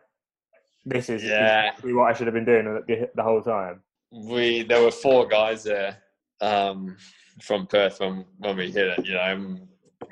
[0.85, 1.63] this is Yeah.
[1.65, 3.81] exactly what I should have been doing the, the whole time.
[4.11, 5.97] we there were four guys there
[6.39, 6.95] um,
[7.41, 9.05] from Perth when when we hit it.
[9.05, 9.57] You know,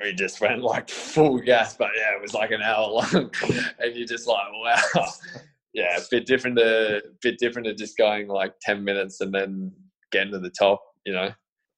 [0.00, 3.30] we just went like full gas, but yeah, it was like an hour long,
[3.78, 5.06] and you're just like, wow,
[5.72, 9.72] yeah, a bit different to bit different to just going like ten minutes and then
[10.10, 10.82] getting to the top.
[11.04, 11.30] You know,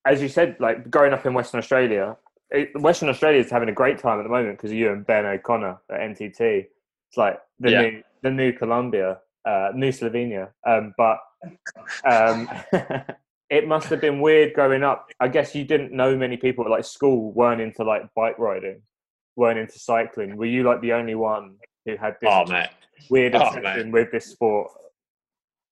[0.06, 2.16] As you said, like, growing up in Western Australia,
[2.50, 5.24] it, Western Australia is having a great time at the moment because you and Ben
[5.24, 6.66] O'Connor at NTT.
[7.08, 7.80] It's like the Yeah.
[7.82, 10.50] new the new Colombia, uh, new Slovenia.
[10.66, 11.18] Um, but
[12.04, 12.48] um,
[13.50, 15.10] it must have been weird growing up.
[15.20, 18.82] I guess you didn't know many people at like school weren't into like bike riding,
[19.36, 20.36] weren't into cycling.
[20.36, 22.68] Were you like the only one who had this oh man,
[23.10, 24.70] weird Oh, obsession with this sport?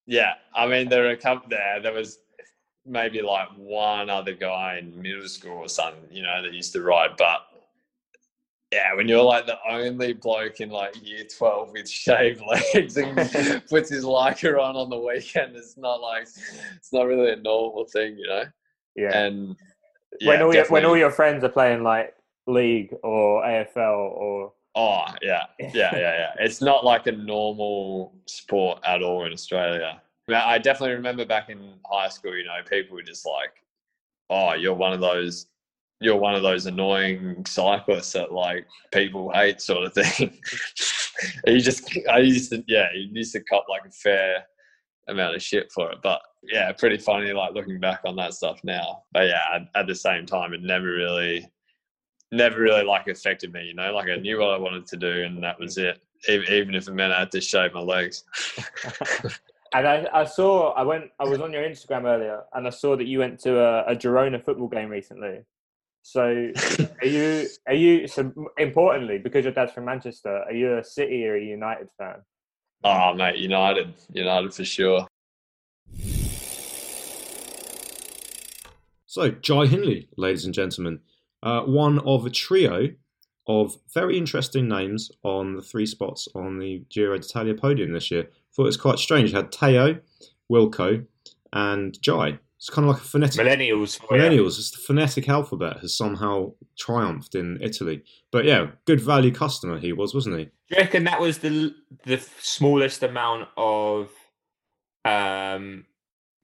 [0.06, 0.34] yeah.
[0.54, 1.80] I mean, there were a couple there.
[1.80, 2.18] There was
[2.84, 6.82] maybe like one other guy in middle school or something, you know, that used to
[6.82, 7.40] ride, but
[8.72, 12.42] yeah, when you're like the only bloke in like year 12 with shaved
[12.74, 13.14] legs and
[13.68, 16.26] puts his Lycra on on the weekend, it's not like,
[16.76, 18.44] it's not really a normal thing, you know?
[18.96, 19.16] Yeah.
[19.16, 19.56] And
[20.24, 22.14] when all your, when all your friends are playing like
[22.46, 26.32] league or AFL or Oh, yeah, yeah, yeah, yeah.
[26.38, 30.00] It's not like a normal sport at all in Australia.
[30.34, 33.52] I definitely remember back in high school, you know, people were just like,
[34.30, 35.48] "Oh, you're one of those,
[36.02, 40.38] you're one of those annoying cyclists that like people hate," sort of thing.
[41.46, 44.44] you just, I used to, yeah, you used to cop like a fair
[45.08, 48.60] amount of shit for it, but yeah, pretty funny like looking back on that stuff
[48.64, 49.02] now.
[49.12, 51.48] But yeah, at, at the same time, it never really
[52.30, 53.92] never really like affected me, you know.
[53.92, 56.00] Like I knew what I wanted to do, and that was it.
[56.28, 58.24] Even, even if it meant I had to shave my legs.
[59.74, 62.96] And I, I saw I went I was on your Instagram earlier and I saw
[62.96, 65.44] that you went to a, a Girona football game recently.
[66.02, 66.50] So
[67.00, 71.26] are you are you so importantly because your dad's from Manchester, are you a City
[71.26, 72.16] or a United fan?
[72.84, 75.06] Oh, mate, United, United for sure.
[79.06, 81.00] So, Jai Hindley, ladies and gentlemen,
[81.42, 82.88] uh, one of a trio
[83.46, 88.28] of very interesting names on the three spots on the Giro d'Italia podium this year.
[88.54, 89.30] Thought it was quite strange.
[89.30, 89.96] You had Tao,
[90.50, 91.06] Wilco,
[91.52, 92.38] and Jai.
[92.62, 94.00] It's kind of like a phonetic Millennials.
[94.00, 94.06] you.
[94.08, 94.56] millennials.
[94.56, 98.04] It's the phonetic alphabet has somehow triumphed in Italy.
[98.30, 100.44] But yeah, good value customer he was, wasn't he?
[100.44, 104.10] Do you reckon that was the the smallest amount of
[105.04, 105.86] um,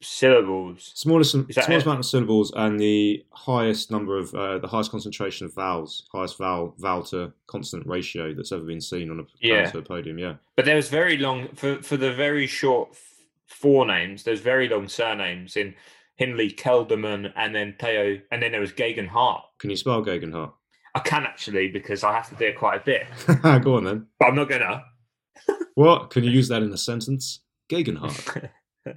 [0.03, 0.91] syllables?
[0.97, 1.83] Smallest, smallest it?
[1.87, 6.37] amount of syllables and the highest number of uh, the highest concentration of vowels, highest
[6.37, 9.71] vowel vowel to consonant ratio that's ever been seen on a, Yeah.
[9.73, 10.19] a podium.
[10.19, 13.15] Yeah, But there was very long for for the very short f-
[13.47, 14.25] four names.
[14.25, 15.77] There's very long surnames in
[16.19, 19.43] Hindley, Kelderman, and then Tao, and then there was Geoghegan Hart.
[19.59, 20.53] can you spell Geoghegan Hart?
[20.95, 23.07] I can actually because I have to do it quite a bit,
[23.65, 24.07] Go on then.
[24.19, 24.85] but I'm not gonna.
[25.75, 27.41] What can you use that in a sentence?
[27.71, 28.51] Geoghegan Hart.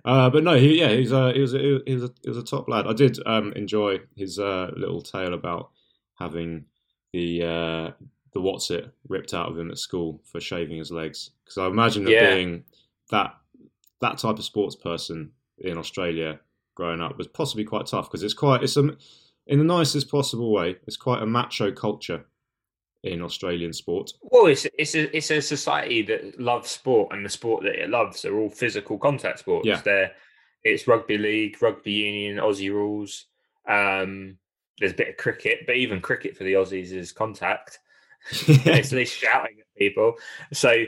[0.06, 2.38] Uh, but no, he, yeah, he's a, he was a, he was a, he was
[2.38, 2.88] a top lad.
[2.88, 5.72] I did um, enjoy his uh, little tale about
[6.18, 6.66] having
[7.14, 7.92] the uh,
[8.34, 11.32] the what's it ripped out of him at school for shaving his legs.
[11.44, 12.34] Because I imagine that Yeah.
[12.36, 12.64] being
[13.12, 13.36] that
[14.00, 16.40] that type of sports person in Australia
[16.82, 18.90] growing up was possibly quite tough because it's quite it's a
[19.46, 20.78] in the nicest possible way.
[20.88, 22.26] It's quite a macho culture
[23.04, 24.10] in Australian sport.
[24.24, 27.90] Well, it's it's a it's a society that loves sport, and the sport that it
[27.90, 29.68] loves are all physical contact sports.
[29.68, 29.82] Yeah.
[29.82, 30.12] They're
[30.64, 33.26] it's rugby league, rugby union, Aussie rules.
[33.68, 34.38] Um,
[34.80, 37.78] there's a bit of cricket, but even cricket for the Aussies is contact.
[38.32, 40.16] it's at least shouting at people.
[40.52, 40.86] So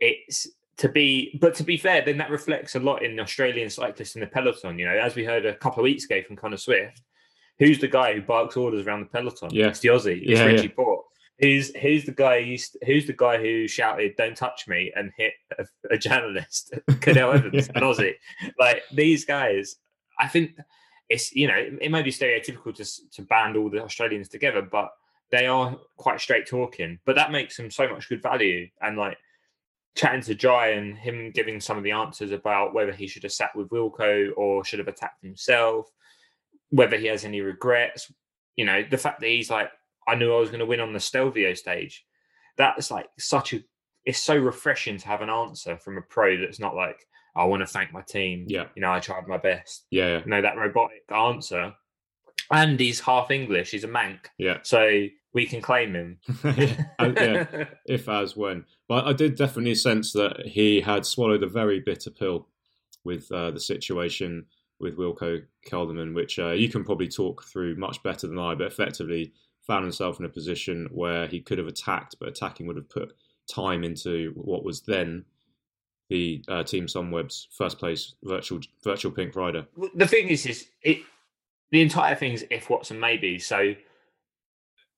[0.00, 0.48] it's
[0.78, 4.20] to be, but to be fair, then that reflects a lot in Australian cyclists in
[4.20, 4.78] the peloton.
[4.78, 7.02] You know, as we heard a couple of weeks ago from Connor Swift,
[7.58, 9.50] who's the guy who barks orders around the peloton?
[9.52, 9.68] Yeah.
[9.68, 10.22] it's the Aussie.
[10.22, 10.74] It's Yeah, Richie yeah.
[10.74, 11.04] Porte.
[11.40, 12.42] Who's who's the guy?
[12.42, 16.72] Who used, who's the guy who shouted "Don't touch me" and hit a, a journalist,
[16.88, 18.14] Cadel Evans, an Aussie?
[18.58, 19.76] Like these guys,
[20.20, 20.52] I think
[21.08, 22.84] it's you know it, it may be stereotypical to
[23.16, 24.90] to band all the Australians together, but
[25.30, 27.00] they are quite straight talking.
[27.04, 28.68] But that makes them so much good value.
[28.80, 29.18] And like
[29.94, 33.32] chatting to Jai and him giving some of the answers about whether he should have
[33.32, 35.90] sat with Wilco or should have attacked himself,
[36.70, 38.10] whether he has any regrets.
[38.56, 39.70] You know, the fact that he's like,
[40.06, 42.04] I knew I was going to win on the Stelvio stage.
[42.56, 43.60] That's like such a.
[44.04, 46.98] It's so refreshing to have an answer from a pro that's not like,
[47.34, 48.44] I want to thank my team.
[48.48, 48.66] Yeah.
[48.74, 49.86] You know, I tried my best.
[49.90, 51.72] yeah, You know, that robotic answer.
[52.50, 53.70] And he's half English.
[53.70, 54.26] He's a Manc.
[54.38, 56.18] yeah, So we can claim him.
[56.44, 56.84] yeah.
[56.98, 58.64] Uh, if as when.
[58.88, 62.46] But I did definitely sense that he had swallowed a very bitter pill
[63.04, 64.46] with uh, the situation
[64.80, 68.68] with Wilco Kelderman, which uh, you can probably talk through much better than I, but
[68.68, 69.32] effectively
[69.66, 73.12] found himself in a position where he could have attacked, but attacking would have put
[73.48, 75.24] time into what was then
[76.10, 79.66] the uh, Team Sunweb's first place virtual virtual pink rider.
[79.94, 80.98] The thing is, is it
[81.70, 83.38] the entire thing's if, what's, and maybe.
[83.38, 83.74] So,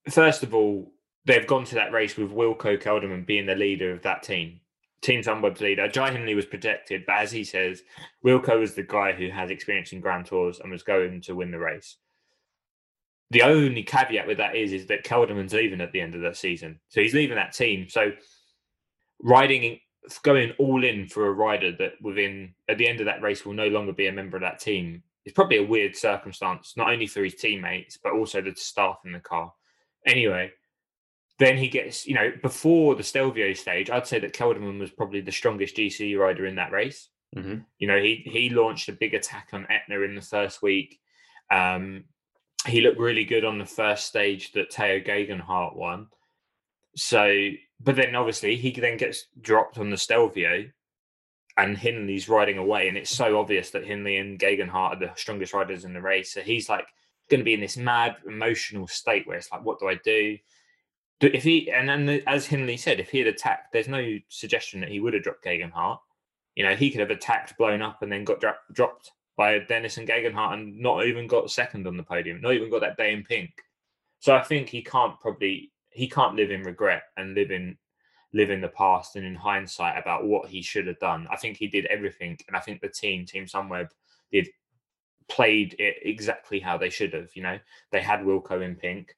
[0.08, 0.92] first of all,
[1.24, 4.60] they've gone to that race with Wilco Kelderman being the leader of that team.
[5.02, 5.88] Team Sunweb's leader.
[5.88, 7.82] Jai Hindley was projected, but as he says,
[8.24, 11.50] Wilco was the guy who has experience in Grand Tours and was going to win
[11.50, 11.96] the race.
[13.30, 16.32] The only caveat with that is, is that Kelderman's leaving at the end of the
[16.32, 17.88] season, so he's leaving that team.
[17.88, 18.12] So,
[19.22, 19.80] riding,
[20.22, 23.52] going all in for a rider that within at the end of that race will
[23.52, 27.06] no longer be a member of that team is probably a weird circumstance, not only
[27.08, 29.52] for his teammates but also the staff in the car.
[30.06, 30.52] Anyway,
[31.38, 35.20] then he gets, you know, before the Stelvio stage, I'd say that Kelderman was probably
[35.20, 37.08] the strongest GC rider in that race.
[37.34, 40.98] hmm You know, he he launched a big attack on Etna in the first week.
[41.50, 42.04] Um,
[42.66, 46.08] he looked really good on the first stage that Tao Geoghegan Hart won.
[46.96, 47.50] So,
[47.80, 50.64] but then obviously he then gets dropped on the Stelvio,
[51.58, 55.12] and Hindley's riding away, and it's so obvious that Hindley and Geoghegan Hart are the
[55.16, 56.32] strongest riders in the race.
[56.32, 56.86] So he's like
[57.28, 60.38] going to be in this mad emotional state where it's like, what do I do?
[61.20, 64.90] If he and then as Hindley said, if he had attacked, there's no suggestion that
[64.90, 66.00] he would have dropped Geoghegan Hart.
[66.54, 69.98] You know, he could have attacked, blown up, and then got dro- dropped by Dennis
[69.98, 72.96] and Geoghegan Hart and not even got second on the podium, not even got that
[72.96, 73.50] day in pink.
[74.20, 77.76] So I think he can't probably he can't live in regret and live in
[78.32, 81.26] live in the past and in hindsight about what he should have done.
[81.30, 83.88] I think he did everything, and I think the team, Team Sunweb,
[84.30, 84.48] did
[85.28, 87.30] played it exactly how they should have.
[87.34, 87.58] You know,
[87.90, 89.16] they had Wilco in pink.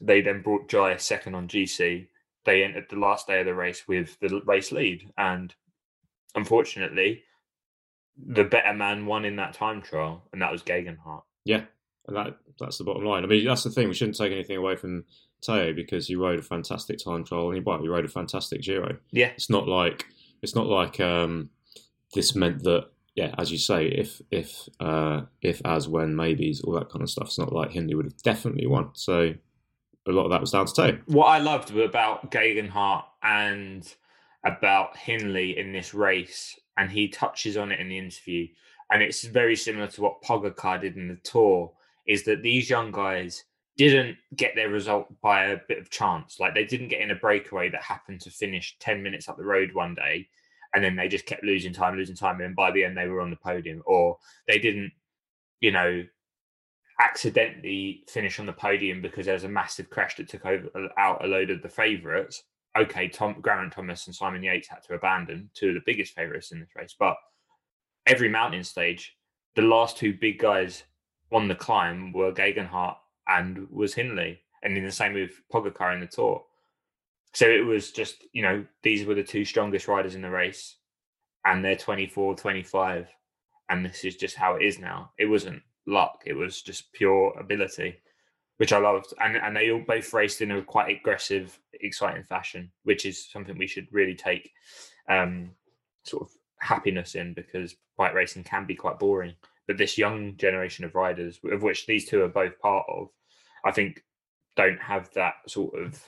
[0.00, 2.08] They then brought Jai second on GC.
[2.44, 5.54] They entered the last day of the race with the race lead, and
[6.34, 7.24] unfortunately,
[8.16, 11.24] the better man won in that time trial, and that was Geoghegan Hart.
[11.44, 11.62] Yeah,
[12.06, 13.24] and that that's the bottom line.
[13.24, 13.88] I mean, that's the thing.
[13.88, 15.04] We shouldn't take anything away from
[15.40, 18.62] Tao because he rode a fantastic time trial and he, well, he rode a fantastic
[18.62, 18.96] Giro.
[19.12, 20.06] Yeah, It's not like
[20.42, 21.50] it's not like um,
[22.14, 22.88] this meant that
[23.18, 27.10] yeah, as you say, if if uh, if as when maybes all that kind of
[27.10, 27.26] stuff.
[27.26, 28.90] It's not like Hindley would have definitely won.
[28.92, 29.34] So
[30.06, 30.98] a lot of that was down to Tao.
[31.06, 33.92] what I loved about Geoghegan Hart and
[34.44, 38.46] about Hindley in this race, and he touches on it in the interview,
[38.92, 41.72] and it's very similar to what Pogacar did in the Tour,
[42.06, 43.42] is that these young guys
[43.76, 46.38] didn't get their result by a bit of chance.
[46.38, 49.44] Like they didn't get in a breakaway that happened to finish 10 minutes up the
[49.44, 50.28] road one day,
[50.74, 53.20] and then they just kept losing time, losing time, and by the end they were
[53.20, 54.92] on the podium, or they didn't,
[55.60, 56.04] you know,
[57.00, 61.24] accidentally finish on the podium because there was a massive crash that took over out
[61.24, 62.42] a load of the favourites.
[62.76, 66.52] Okay, Tom Geraint Thomas and Simon Yates had to abandon two of the biggest favourites
[66.52, 67.16] in this race, but
[68.06, 69.16] every mountain stage,
[69.56, 70.84] the last two big guys
[71.32, 72.96] on the climb were Geoghegan Hart
[73.28, 76.44] and was Hindley, and in the same with Pogacar in the Tour.
[77.38, 80.74] So it was just, you know, these were the two strongest riders in the race,
[81.44, 83.06] and they're 24, 25,
[83.68, 85.12] and this is just how it is now.
[85.20, 88.00] It wasn't luck; it was just pure ability,
[88.56, 89.14] which I loved.
[89.20, 93.56] And and they all both raced in a quite aggressive, exciting fashion, which is something
[93.56, 94.50] we should really take
[95.08, 95.52] um,
[96.02, 99.34] sort of happiness in because bike racing can be quite boring.
[99.68, 103.10] But this young generation of riders, of which these two are both part of,
[103.64, 104.02] I think
[104.56, 106.02] don't have that sort of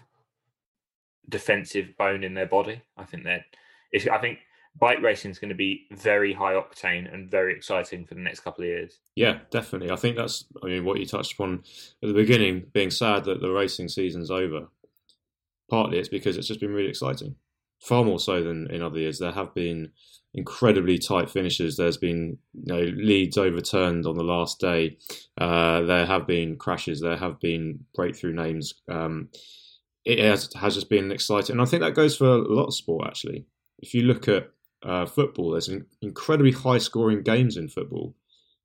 [1.30, 2.82] defensive bone in their body.
[2.96, 3.26] I think
[3.92, 4.40] it's, I think
[4.78, 8.40] bike racing is going to be very high octane and very exciting for the next
[8.40, 8.98] couple of years.
[9.14, 9.90] Yeah, definitely.
[9.90, 11.64] I think that's I mean what you touched upon
[12.02, 14.68] at the beginning, being sad that the racing season's over.
[15.68, 17.36] Partly it's because it's just been really exciting.
[17.80, 19.18] Far more so than in other years.
[19.18, 19.92] There have been
[20.34, 21.76] incredibly tight finishes.
[21.76, 24.98] There's been you know, leads overturned on the last day.
[25.38, 27.00] Uh, there have been crashes.
[27.00, 28.74] There have been breakthrough names.
[28.88, 29.30] Um,
[30.04, 32.74] it has, has just been exciting, and I think that goes for a lot of
[32.74, 33.06] sport.
[33.06, 33.46] Actually,
[33.78, 34.50] if you look at
[34.82, 38.14] uh, football, there's in- incredibly high scoring games in football.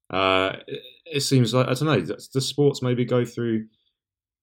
[0.09, 2.01] Uh, it, it seems like I don't know.
[2.01, 3.65] The, the sports maybe go through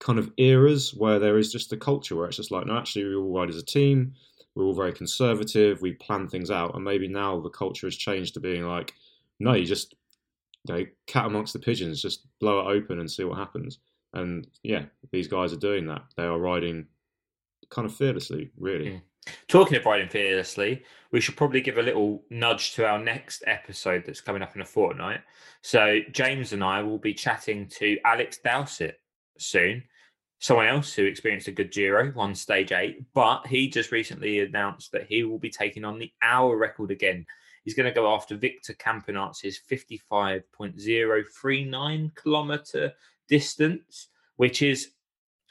[0.01, 3.05] kind of eras where there is just a culture where it's just like, no, actually,
[3.05, 4.13] we all ride as a team.
[4.55, 5.81] We're all very conservative.
[5.81, 8.93] We plan things out, and maybe now the culture has changed to being like,
[9.41, 9.95] no, you just
[10.69, 13.79] you know, cat amongst the pigeons, just blow it open and see what happens.
[14.13, 16.03] And yeah, these guys are doing that.
[16.17, 16.87] They are riding
[17.71, 18.91] kind of fearlessly, really.
[18.91, 19.03] Mm.
[19.49, 20.83] Talking of riding fearlessly,
[21.13, 24.63] we should probably give a little nudge to our next episode that's coming up in
[24.63, 25.21] a fortnight.
[25.63, 28.99] So James and I will be chatting to Alex Dowsett
[29.39, 29.85] soon.
[30.41, 34.91] Someone else who experienced a good Giro, won stage eight, but he just recently announced
[34.91, 37.25] that he will be taking on the hour record again.
[37.65, 42.93] He's going to go after Victor Campenaerts' 55.039 kilometer
[43.33, 44.91] distance, which is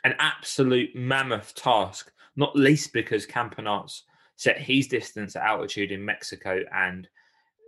[0.04, 4.02] an absolute mammoth task, not least because Campenaerts
[4.36, 7.08] set his distance at altitude in Mexico and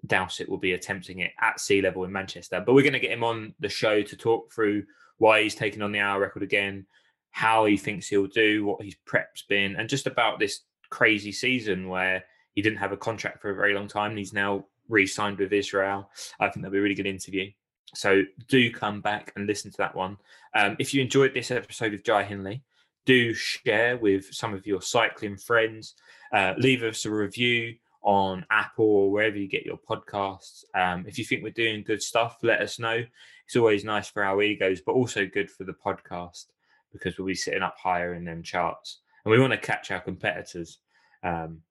[0.05, 2.61] Dowsett will be attempting it at sea level in Manchester.
[2.63, 4.83] But we're going to get him on the show to talk through
[5.17, 6.85] why he's taking on the hour record again,
[7.31, 10.61] how he thinks he'll do, what his prep's been, and just about this
[10.91, 14.31] crazy season where he didn't have a contract for a very long time and he's
[14.31, 16.07] now re-signed with Israel.
[16.39, 17.49] I think that'll be a really good interview.
[17.95, 20.17] So do come back and listen to that one.
[20.55, 22.63] Um, if you enjoyed this episode of Jai Hindley,
[23.05, 25.95] do share with some of your cycling friends.
[26.31, 30.63] Uh, leave us a review on Apple or wherever you get your podcasts.
[30.75, 33.03] Um, if you think we're doing good stuff, let us know.
[33.45, 36.45] It's always nice for our egos, but also good for the podcast
[36.91, 38.99] because we'll be sitting up higher in them charts.
[39.25, 40.79] And we want to catch our competitors.
[41.23, 41.61] Um,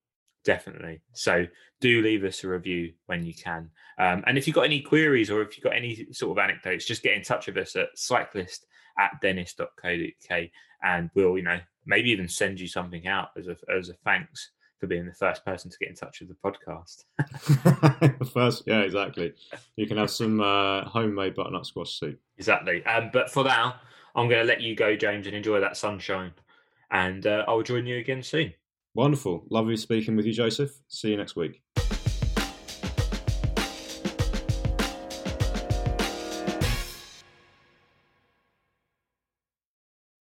[0.45, 1.01] definitely.
[1.13, 1.47] So
[1.81, 3.71] do leave us a review when you can.
[3.99, 6.87] Um, and if you've got any queries or if you've got any sort of anecdotes,
[6.87, 8.67] just get in touch with us at cyclist
[8.99, 10.43] at dennis.co.uk
[10.83, 14.51] and we'll, you know, maybe even send you something out as a, as a thanks
[14.79, 17.05] for being the first person to get in touch with the podcast.
[18.33, 19.33] First, yeah, exactly.
[19.77, 22.19] You can have some uh, homemade butternut squash soup.
[22.37, 22.85] exactly.
[22.85, 23.77] Um, but for now,
[24.17, 26.33] I'm going to let you go, James, and enjoy that sunshine.
[26.91, 28.55] And uh, I'll join you again soon.
[28.95, 29.45] Wonderful.
[29.51, 30.71] Lovely speaking with you, Joseph.
[30.89, 31.63] See you next week.